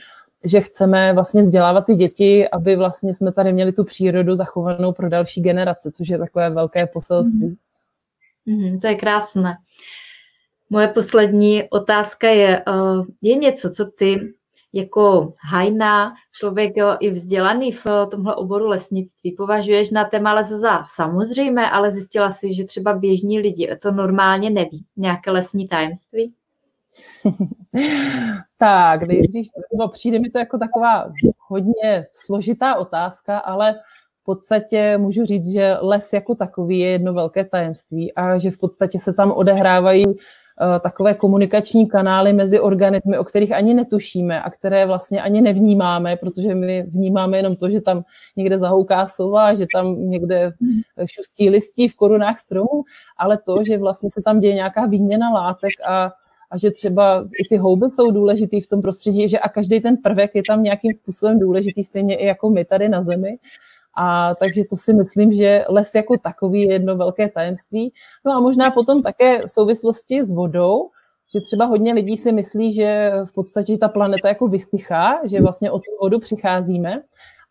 že 0.43 0.61
chceme 0.61 1.13
vlastně 1.13 1.41
vzdělávat 1.41 1.85
ty 1.85 1.95
děti, 1.95 2.49
aby 2.49 2.75
vlastně 2.75 3.13
jsme 3.13 3.31
tady 3.31 3.53
měli 3.53 3.71
tu 3.71 3.83
přírodu 3.83 4.35
zachovanou 4.35 4.91
pro 4.91 5.09
další 5.09 5.41
generace, 5.41 5.91
což 5.91 6.07
je 6.07 6.17
takové 6.17 6.49
velké 6.49 6.87
poselství. 6.87 7.57
Mm, 8.45 8.79
to 8.79 8.87
je 8.87 8.95
krásné. 8.95 9.57
Moje 10.69 10.87
poslední 10.87 11.63
otázka 11.69 12.29
je, 12.29 12.57
eh, 12.59 13.03
je 13.21 13.35
něco, 13.35 13.69
co 13.69 13.85
ty 13.85 14.33
jako 14.73 15.33
hajná 15.49 16.13
člověk 16.31 16.73
i 16.99 17.11
vzdělaný 17.11 17.71
v 17.71 17.83
tomhle 18.11 18.35
oboru 18.35 18.67
lesnictví. 18.67 19.31
Považuješ 19.31 19.91
na 19.91 20.05
téma 20.05 20.33
lesa 20.33 20.57
za 20.57 20.85
samozřejmé, 20.95 21.71
ale 21.71 21.91
zjistila 21.91 22.31
si, 22.31 22.53
že 22.53 22.65
třeba 22.65 22.93
běžní 22.93 23.39
lidi 23.39 23.75
to 23.81 23.91
normálně 23.91 24.49
neví, 24.49 24.85
nějaké 24.97 25.31
lesní 25.31 25.67
tajemství? 25.67 26.33
tak, 28.57 29.03
nejdřív, 29.03 29.47
no, 29.79 29.87
přijde 29.87 30.19
mi 30.19 30.29
to 30.29 30.39
jako 30.39 30.57
taková 30.57 31.11
hodně 31.47 32.05
složitá 32.11 32.75
otázka, 32.75 33.37
ale 33.37 33.73
v 34.21 34.23
podstatě 34.23 34.97
můžu 34.97 35.25
říct, 35.25 35.53
že 35.53 35.77
les 35.81 36.13
jako 36.13 36.35
takový 36.35 36.79
je 36.79 36.89
jedno 36.89 37.13
velké 37.13 37.45
tajemství 37.45 38.13
a 38.13 38.37
že 38.37 38.51
v 38.51 38.57
podstatě 38.57 38.99
se 38.99 39.13
tam 39.13 39.31
odehrávají 39.31 40.05
takové 40.79 41.13
komunikační 41.13 41.87
kanály 41.87 42.33
mezi 42.33 42.59
organismy, 42.59 43.17
o 43.17 43.23
kterých 43.23 43.51
ani 43.51 43.73
netušíme 43.73 44.41
a 44.41 44.49
které 44.49 44.85
vlastně 44.85 45.21
ani 45.21 45.41
nevnímáme, 45.41 46.15
protože 46.15 46.55
my 46.55 46.83
vnímáme 46.83 47.37
jenom 47.37 47.55
to, 47.55 47.69
že 47.69 47.81
tam 47.81 48.03
někde 48.35 48.57
zahouká 48.57 49.07
sova, 49.07 49.53
že 49.53 49.65
tam 49.73 50.09
někde 50.09 50.51
šustí 51.05 51.49
listí 51.49 51.87
v 51.87 51.95
korunách 51.95 52.37
stromů, 52.37 52.83
ale 53.17 53.37
to, 53.37 53.63
že 53.63 53.77
vlastně 53.77 54.09
se 54.13 54.21
tam 54.21 54.39
děje 54.39 54.53
nějaká 54.53 54.85
výměna 54.85 55.29
látek 55.29 55.71
a 55.87 56.11
a 56.51 56.57
že 56.57 56.71
třeba 56.71 57.27
i 57.39 57.47
ty 57.49 57.57
houby 57.57 57.85
jsou 57.89 58.11
důležitý 58.11 58.61
v 58.61 58.67
tom 58.67 58.81
prostředí, 58.81 59.29
že 59.29 59.39
a 59.39 59.49
každý 59.49 59.79
ten 59.79 59.97
prvek 59.97 60.35
je 60.35 60.43
tam 60.47 60.63
nějakým 60.63 60.91
způsobem 60.95 61.39
důležitý, 61.39 61.83
stejně 61.83 62.15
i 62.15 62.25
jako 62.25 62.49
my 62.49 62.65
tady 62.65 62.89
na 62.89 63.03
Zemi. 63.03 63.37
A 63.97 64.35
takže 64.35 64.63
to 64.69 64.75
si 64.77 64.93
myslím, 64.93 65.31
že 65.31 65.65
les 65.69 65.95
jako 65.95 66.17
takový 66.17 66.61
je 66.61 66.73
jedno 66.73 66.95
velké 66.95 67.29
tajemství. 67.29 67.91
No 68.25 68.31
a 68.31 68.39
možná 68.39 68.71
potom 68.71 69.01
také 69.01 69.41
v 69.41 69.51
souvislosti 69.51 70.25
s 70.25 70.31
vodou, 70.31 70.89
že 71.33 71.41
třeba 71.41 71.65
hodně 71.65 71.93
lidí 71.93 72.17
si 72.17 72.31
myslí, 72.31 72.73
že 72.73 73.11
v 73.25 73.33
podstatě 73.33 73.77
ta 73.77 73.87
planeta 73.87 74.27
jako 74.27 74.47
vysychá, 74.47 75.19
že 75.23 75.41
vlastně 75.41 75.71
o 75.71 75.79
tu 75.79 75.91
vodu 76.01 76.19
přicházíme, 76.19 77.01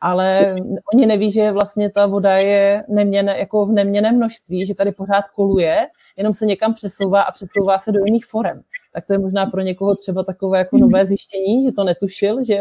ale 0.00 0.56
oni 0.94 1.06
neví, 1.06 1.32
že 1.32 1.52
vlastně 1.52 1.90
ta 1.90 2.06
voda 2.06 2.36
je 2.36 2.84
neměné, 2.88 3.38
jako 3.38 3.66
v 3.66 3.72
neměném 3.72 4.16
množství, 4.16 4.66
že 4.66 4.74
tady 4.74 4.92
pořád 4.92 5.28
koluje, 5.28 5.86
jenom 6.16 6.34
se 6.34 6.46
někam 6.46 6.74
přesouvá 6.74 7.22
a 7.22 7.32
přesouvá 7.32 7.78
se 7.78 7.92
do 7.92 8.00
jiných 8.04 8.26
forem. 8.26 8.62
Tak 8.92 9.06
to 9.06 9.12
je 9.12 9.18
možná 9.18 9.46
pro 9.46 9.60
někoho 9.60 9.94
třeba 9.96 10.24
takové 10.24 10.58
jako 10.58 10.78
nové 10.78 11.06
zjištění, 11.06 11.64
že 11.64 11.72
to 11.72 11.84
netušil, 11.84 12.42
že 12.44 12.60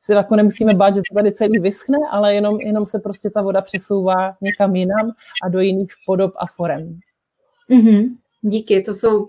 se 0.00 0.14
jako 0.14 0.36
nemusíme 0.36 0.74
bát, 0.74 0.94
že 0.94 1.00
to 1.10 1.14
tady 1.14 1.32
celý 1.32 1.58
vyschne, 1.58 1.98
ale 2.10 2.34
jenom, 2.34 2.60
jenom 2.60 2.86
se 2.86 2.98
prostě 2.98 3.30
ta 3.30 3.42
voda 3.42 3.62
přesouvá 3.62 4.36
někam 4.40 4.76
jinam 4.76 5.12
a 5.44 5.48
do 5.48 5.60
jiných 5.60 5.92
podob 6.06 6.32
a 6.36 6.46
forem. 6.46 6.98
Mm-hmm. 7.70 8.16
Díky, 8.40 8.82
to 8.82 8.94
jsou 8.94 9.28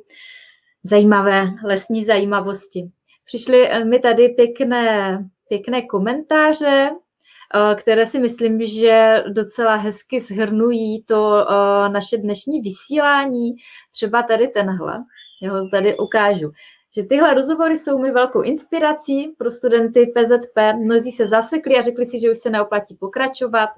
zajímavé 0.83 1.47
lesní 1.65 2.05
zajímavosti. 2.05 2.91
Přišly 3.25 3.69
mi 3.83 3.99
tady 3.99 4.29
pěkné, 4.29 5.19
pěkné 5.47 5.81
komentáře, 5.81 6.89
eh, 6.91 7.75
které 7.75 8.05
si 8.05 8.19
myslím, 8.19 8.63
že 8.63 9.23
docela 9.33 9.75
hezky 9.75 10.19
shrnují 10.19 11.03
to 11.03 11.45
eh, 11.49 11.89
naše 11.89 12.17
dnešní 12.17 12.61
vysílání. 12.61 13.55
Třeba 13.91 14.23
tady 14.23 14.47
tenhle, 14.47 15.03
já 15.41 15.51
ho 15.51 15.69
tady 15.69 15.97
ukážu 15.97 16.51
že 16.95 17.03
tyhle 17.03 17.33
rozhovory 17.33 17.77
jsou 17.77 17.99
mi 17.99 18.11
velkou 18.11 18.41
inspirací 18.41 19.27
pro 19.37 19.51
studenty 19.51 20.13
PZP. 20.15 20.57
Mnozí 20.75 21.11
se 21.11 21.27
zasekli 21.27 21.77
a 21.77 21.81
řekli 21.81 22.05
si, 22.05 22.19
že 22.19 22.31
už 22.31 22.37
se 22.37 22.49
neoplatí 22.49 22.95
pokračovat. 22.95 23.69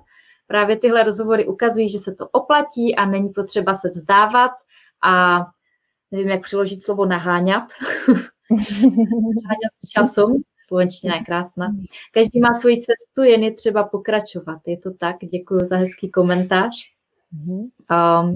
Právě 0.48 0.78
tyhle 0.78 1.04
rozhovory 1.04 1.48
ukazují, 1.48 1.90
že 1.90 2.00
se 2.00 2.14
to 2.14 2.28
oplatí 2.28 2.96
a 2.96 3.06
není 3.06 3.30
potřeba 3.30 3.74
se 3.74 3.90
vzdávat 3.90 4.52
a 5.04 5.46
nevím, 6.12 6.30
jak 6.30 6.42
přiložit 6.42 6.84
slovo 6.84 7.06
naháňat. 7.06 7.64
naháňat 8.50 9.74
s 9.76 9.90
časem. 9.90 10.26
Slovenština 10.68 11.16
je 11.16 11.24
krásná. 11.24 11.76
Každý 12.14 12.40
má 12.40 12.54
svoji 12.54 12.78
cestu, 12.78 13.24
jen 13.24 13.44
je 13.44 13.54
třeba 13.54 13.84
pokračovat. 13.84 14.62
Je 14.66 14.78
to 14.78 14.92
tak? 14.94 15.16
Děkuji 15.32 15.66
za 15.66 15.78
hezký 15.78 16.12
komentář. 16.12 16.72
Um, 17.48 18.36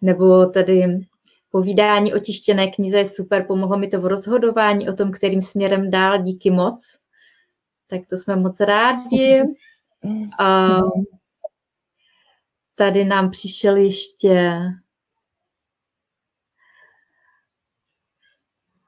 nebo 0.00 0.46
tedy 0.46 1.06
Povídání 1.50 2.14
o 2.14 2.18
tištěné 2.18 2.70
knize 2.70 2.98
je 2.98 3.06
super, 3.06 3.46
pomohlo 3.46 3.78
mi 3.78 3.88
to 3.88 4.00
v 4.00 4.06
rozhodování 4.06 4.88
o 4.88 4.92
tom, 4.92 5.12
kterým 5.12 5.42
směrem 5.42 5.90
dál, 5.90 6.22
díky 6.22 6.50
moc. 6.50 6.98
Tak 7.86 8.00
to 8.10 8.16
jsme 8.16 8.36
moc 8.36 8.60
rádi. 8.60 9.42
A 10.38 10.78
tady 12.74 13.04
nám 13.04 13.30
přišel 13.30 13.76
ještě 13.76 14.60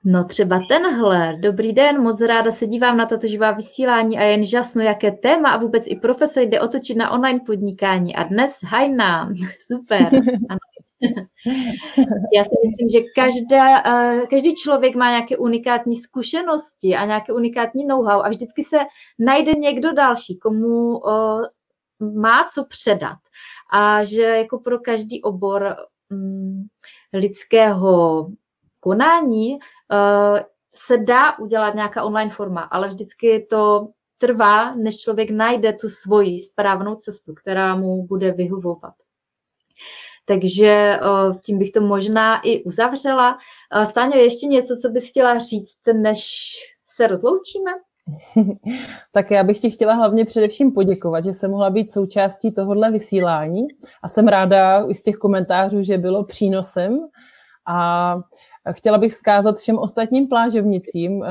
No 0.05 0.25
třeba 0.25 0.61
tenhle. 0.69 1.37
Dobrý 1.41 1.73
den, 1.73 2.03
moc 2.03 2.21
ráda 2.21 2.53
se 2.53 2.67
dívám 2.67 2.97
na 2.97 3.07
tato 3.07 3.27
živá 3.27 3.53
vysílání 3.53 4.19
a 4.19 4.23
jen 4.23 4.47
žasnu, 4.47 4.83
jaké 4.83 5.13
téma 5.13 5.51
a 5.51 5.57
vůbec 5.57 5.85
i 5.87 5.97
profesor 5.97 6.43
jde 6.43 6.61
otočit 6.61 6.97
na 6.97 7.11
online 7.11 7.41
podnikání. 7.47 8.17
A 8.17 8.23
dnes 8.23 8.59
hajná. 8.65 9.31
Super. 9.59 10.15
Ano. 10.49 10.70
Já 12.35 12.45
si 12.45 12.51
myslím, 12.67 12.89
že 12.91 13.01
každá, 13.17 13.83
každý 14.27 14.55
člověk 14.55 14.95
má 14.95 15.09
nějaké 15.09 15.37
unikátní 15.37 15.97
zkušenosti 15.97 16.97
a 16.97 17.05
nějaké 17.05 17.33
unikátní 17.33 17.85
know-how 17.85 18.21
a 18.21 18.29
vždycky 18.29 18.65
se 18.65 18.79
najde 19.19 19.53
někdo 19.53 19.93
další, 19.93 20.39
komu 20.39 21.01
má 22.01 22.47
co 22.55 22.65
předat. 22.65 23.19
A 23.73 24.05
že 24.05 24.23
jako 24.23 24.59
pro 24.59 24.79
každý 24.79 25.23
obor 25.23 25.77
mm, 26.11 26.63
lidského 27.13 28.27
konání 28.81 29.59
eh, 29.93 30.45
se 30.75 30.99
dá 30.99 31.39
udělat 31.39 31.75
nějaká 31.75 32.03
online 32.03 32.31
forma, 32.31 32.61
ale 32.61 32.89
vždycky 32.89 33.47
to 33.51 33.89
trvá, 34.19 34.75
než 34.75 34.97
člověk 34.97 35.31
najde 35.31 35.73
tu 35.73 35.89
svoji 35.89 36.39
správnou 36.39 36.95
cestu, 36.95 37.35
která 37.35 37.77
mu 37.77 38.07
bude 38.07 38.33
vyhovovat. 38.33 38.95
Takže 40.31 40.99
tím 41.43 41.59
bych 41.59 41.71
to 41.71 41.81
možná 41.81 42.41
i 42.41 42.63
uzavřela. 42.63 43.39
Stáňo, 43.85 44.17
ještě 44.17 44.47
něco, 44.47 44.77
co 44.83 44.91
bys 44.91 45.09
chtěla 45.09 45.39
říct, 45.39 45.79
než 45.93 46.29
se 46.87 47.07
rozloučíme? 47.07 47.71
tak 49.13 49.31
já 49.31 49.45
bych 49.45 49.59
ti 49.59 49.71
chtěla 49.71 49.95
hlavně 49.95 50.25
především 50.25 50.73
poděkovat, 50.73 51.25
že 51.25 51.33
jsem 51.33 51.51
mohla 51.51 51.71
být 51.71 51.93
součástí 51.93 52.53
tohohle 52.53 52.91
vysílání 52.91 53.63
a 54.03 54.09
jsem 54.09 54.29
ráda 54.29 54.87
i 54.89 54.95
z 54.95 55.03
těch 55.03 55.17
komentářů, 55.17 55.83
že 55.83 55.99
bylo 55.99 56.25
přínosem 56.25 56.99
a 57.69 58.17
chtěla 58.73 58.99
bych 58.99 59.13
vzkázat 59.13 59.57
všem 59.57 59.79
ostatním 59.79 60.29
plážovnicím, 60.29 61.25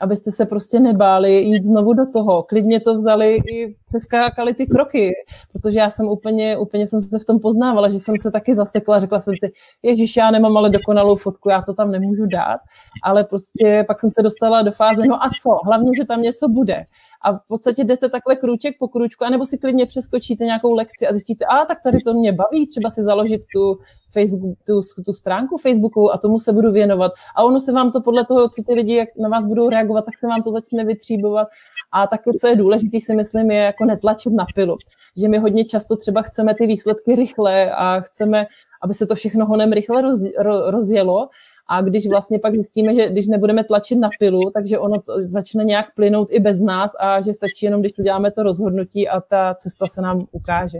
abyste 0.00 0.32
se 0.32 0.46
prostě 0.46 0.80
nebáli 0.80 1.32
jít 1.32 1.64
znovu 1.64 1.92
do 1.92 2.06
toho. 2.12 2.42
Klidně 2.42 2.80
to 2.80 2.96
vzali 2.96 3.36
i 3.36 3.76
přeskákali 3.88 4.54
ty 4.54 4.66
kroky, 4.66 5.12
protože 5.52 5.78
já 5.78 5.90
jsem 5.90 6.08
úplně, 6.08 6.58
úplně 6.58 6.86
jsem 6.86 7.00
se 7.00 7.18
v 7.18 7.24
tom 7.24 7.40
poznávala, 7.40 7.88
že 7.88 7.98
jsem 7.98 8.14
se 8.18 8.30
taky 8.30 8.54
zasekla, 8.54 8.98
řekla 8.98 9.20
jsem 9.20 9.34
si, 9.44 9.52
ježiš, 9.82 10.16
já 10.16 10.30
nemám 10.30 10.56
ale 10.56 10.70
dokonalou 10.70 11.16
fotku, 11.16 11.48
já 11.48 11.62
to 11.62 11.74
tam 11.74 11.90
nemůžu 11.90 12.26
dát, 12.26 12.60
ale 13.04 13.24
prostě 13.24 13.84
pak 13.86 14.00
jsem 14.00 14.10
se 14.10 14.22
dostala 14.22 14.62
do 14.62 14.72
fáze, 14.72 15.06
no 15.06 15.24
a 15.24 15.30
co, 15.42 15.50
hlavně, 15.64 15.90
že 15.96 16.04
tam 16.04 16.22
něco 16.22 16.48
bude. 16.48 16.84
A 17.22 17.32
v 17.32 17.40
podstatě 17.48 17.84
jdete 17.84 18.08
takhle 18.08 18.36
krůček 18.36 18.74
po 18.78 18.88
krůčku, 18.88 19.24
anebo 19.24 19.46
si 19.46 19.58
klidně 19.58 19.86
přeskočíte 19.86 20.44
nějakou 20.44 20.74
lekci 20.74 21.06
a 21.06 21.12
zjistíte, 21.12 21.44
a 21.44 21.64
tak 21.64 21.78
tady 21.84 21.98
to 21.98 22.14
mě 22.14 22.32
baví, 22.32 22.66
třeba 22.66 22.90
si 22.90 23.02
založit 23.02 23.40
tu, 23.54 23.78
Facebook, 24.12 24.58
tu, 24.66 24.80
tu 25.04 25.12
stránku 25.12 25.56
Facebooku 25.56 26.12
a 26.12 26.18
tomu 26.18 26.38
se 26.38 26.52
budu 26.52 26.72
věnovat. 26.72 27.12
A 27.36 27.44
ono 27.44 27.60
se 27.60 27.72
vám 27.72 27.92
to 27.92 28.00
podle 28.00 28.24
toho, 28.24 28.48
co 28.48 28.62
ty 28.62 28.74
lidi 28.74 28.94
jak 28.94 29.08
na 29.20 29.28
vás 29.28 29.46
budou 29.46 29.68
reagovat, 29.68 30.04
tak 30.04 30.18
se 30.18 30.26
vám 30.26 30.42
to 30.42 30.50
začne 30.50 30.84
vytříbovat. 30.84 31.48
A 31.92 32.06
také, 32.06 32.30
co 32.40 32.46
je 32.46 32.56
důležité, 32.56 32.98
si 33.00 33.14
myslím, 33.14 33.50
je 33.50 33.60
jako 33.60 33.84
netlačit 33.84 34.32
na 34.32 34.46
pilu. 34.54 34.76
Že 35.20 35.28
my 35.28 35.38
hodně 35.38 35.64
často 35.64 35.96
třeba 35.96 36.22
chceme 36.22 36.54
ty 36.54 36.66
výsledky 36.66 37.16
rychle 37.16 37.70
a 37.70 38.00
chceme, 38.00 38.46
aby 38.82 38.94
se 38.94 39.06
to 39.06 39.14
všechno 39.14 39.46
honem 39.46 39.72
rychle 39.72 40.02
roz, 40.02 40.18
ro, 40.38 40.70
rozjelo. 40.70 41.28
A 41.68 41.82
když 41.82 42.08
vlastně 42.08 42.38
pak 42.38 42.54
zjistíme, 42.54 42.94
že 42.94 43.08
když 43.08 43.26
nebudeme 43.26 43.64
tlačit 43.64 43.96
na 43.96 44.10
pilu, 44.18 44.50
takže 44.54 44.78
ono 44.78 45.00
to 45.00 45.12
začne 45.18 45.64
nějak 45.64 45.94
plynout 45.94 46.28
i 46.30 46.40
bez 46.40 46.60
nás 46.60 46.92
a 46.98 47.20
že 47.20 47.32
stačí 47.32 47.66
jenom, 47.66 47.80
když 47.80 47.98
uděláme 47.98 48.30
to 48.30 48.42
rozhodnutí 48.42 49.08
a 49.08 49.20
ta 49.20 49.54
cesta 49.54 49.86
se 49.86 50.02
nám 50.02 50.26
ukáže. 50.32 50.78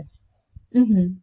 Mm-hmm. 0.75 1.15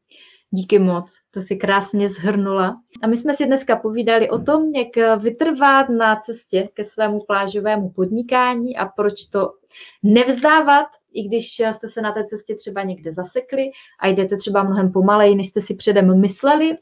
Díky 0.50 0.78
moc, 0.78 1.14
to 1.30 1.42
si 1.42 1.56
krásně 1.56 2.08
zhrnula. 2.08 2.80
A 3.02 3.06
my 3.06 3.16
jsme 3.16 3.34
si 3.34 3.46
dneska 3.46 3.76
povídali 3.76 4.30
o 4.30 4.38
tom, 4.38 4.62
jak 4.74 5.22
vytrvat 5.22 5.88
na 5.88 6.16
cestě 6.16 6.68
ke 6.74 6.84
svému 6.84 7.20
plážovému 7.26 7.90
podnikání 7.90 8.76
a 8.76 8.86
proč 8.86 9.24
to 9.24 9.52
nevzdávat, 10.02 10.86
i 11.12 11.22
když 11.22 11.60
jste 11.72 11.88
se 11.88 12.00
na 12.00 12.12
té 12.12 12.24
cestě 12.24 12.54
třeba 12.54 12.82
někde 12.82 13.12
zasekli 13.12 13.70
a 14.00 14.08
jdete 14.08 14.36
třeba 14.36 14.62
mnohem 14.62 14.92
pomaleji, 14.92 15.34
než 15.34 15.46
jste 15.46 15.60
si 15.60 15.74
předem 15.74 16.20
mysleli, 16.20 16.76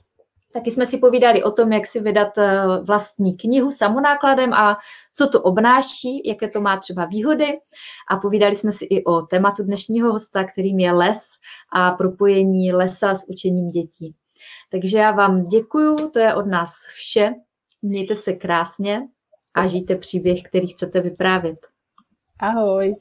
Taky 0.54 0.70
jsme 0.70 0.86
si 0.86 0.98
povídali 0.98 1.42
o 1.42 1.50
tom, 1.50 1.72
jak 1.72 1.86
si 1.86 2.00
vydat 2.00 2.38
eh, 2.38 2.62
vlastní 2.82 3.36
knihu 3.36 3.70
samonákladem 3.70 4.52
a 4.52 4.78
co 5.14 5.28
to 5.28 5.42
obnáší, 5.42 6.22
jaké 6.24 6.48
to 6.48 6.60
má 6.60 6.76
třeba 6.76 7.04
výhody. 7.04 7.60
A 8.10 8.16
povídali 8.16 8.54
jsme 8.54 8.72
si 8.72 8.84
i 8.84 9.04
o 9.04 9.22
tématu 9.22 9.62
dnešního 9.62 10.12
hosta, 10.12 10.44
kterým 10.44 10.78
je 10.78 10.92
les 10.92 11.22
a 11.72 11.90
propojení 11.90 12.72
lesa 12.72 13.14
s 13.14 13.28
učením 13.28 13.70
dětí. 13.70 14.14
Takže 14.70 14.98
já 14.98 15.10
vám 15.10 15.44
děkuju, 15.44 16.10
to 16.10 16.18
je 16.18 16.34
od 16.34 16.46
nás 16.46 16.70
vše. 16.94 17.34
Mějte 17.82 18.14
se 18.14 18.32
krásně 18.32 19.00
a 19.54 19.66
žijte 19.66 19.96
příběh, 19.96 20.42
který 20.42 20.66
chcete 20.66 21.00
vyprávět. 21.00 21.58
Ahoj. 22.40 22.94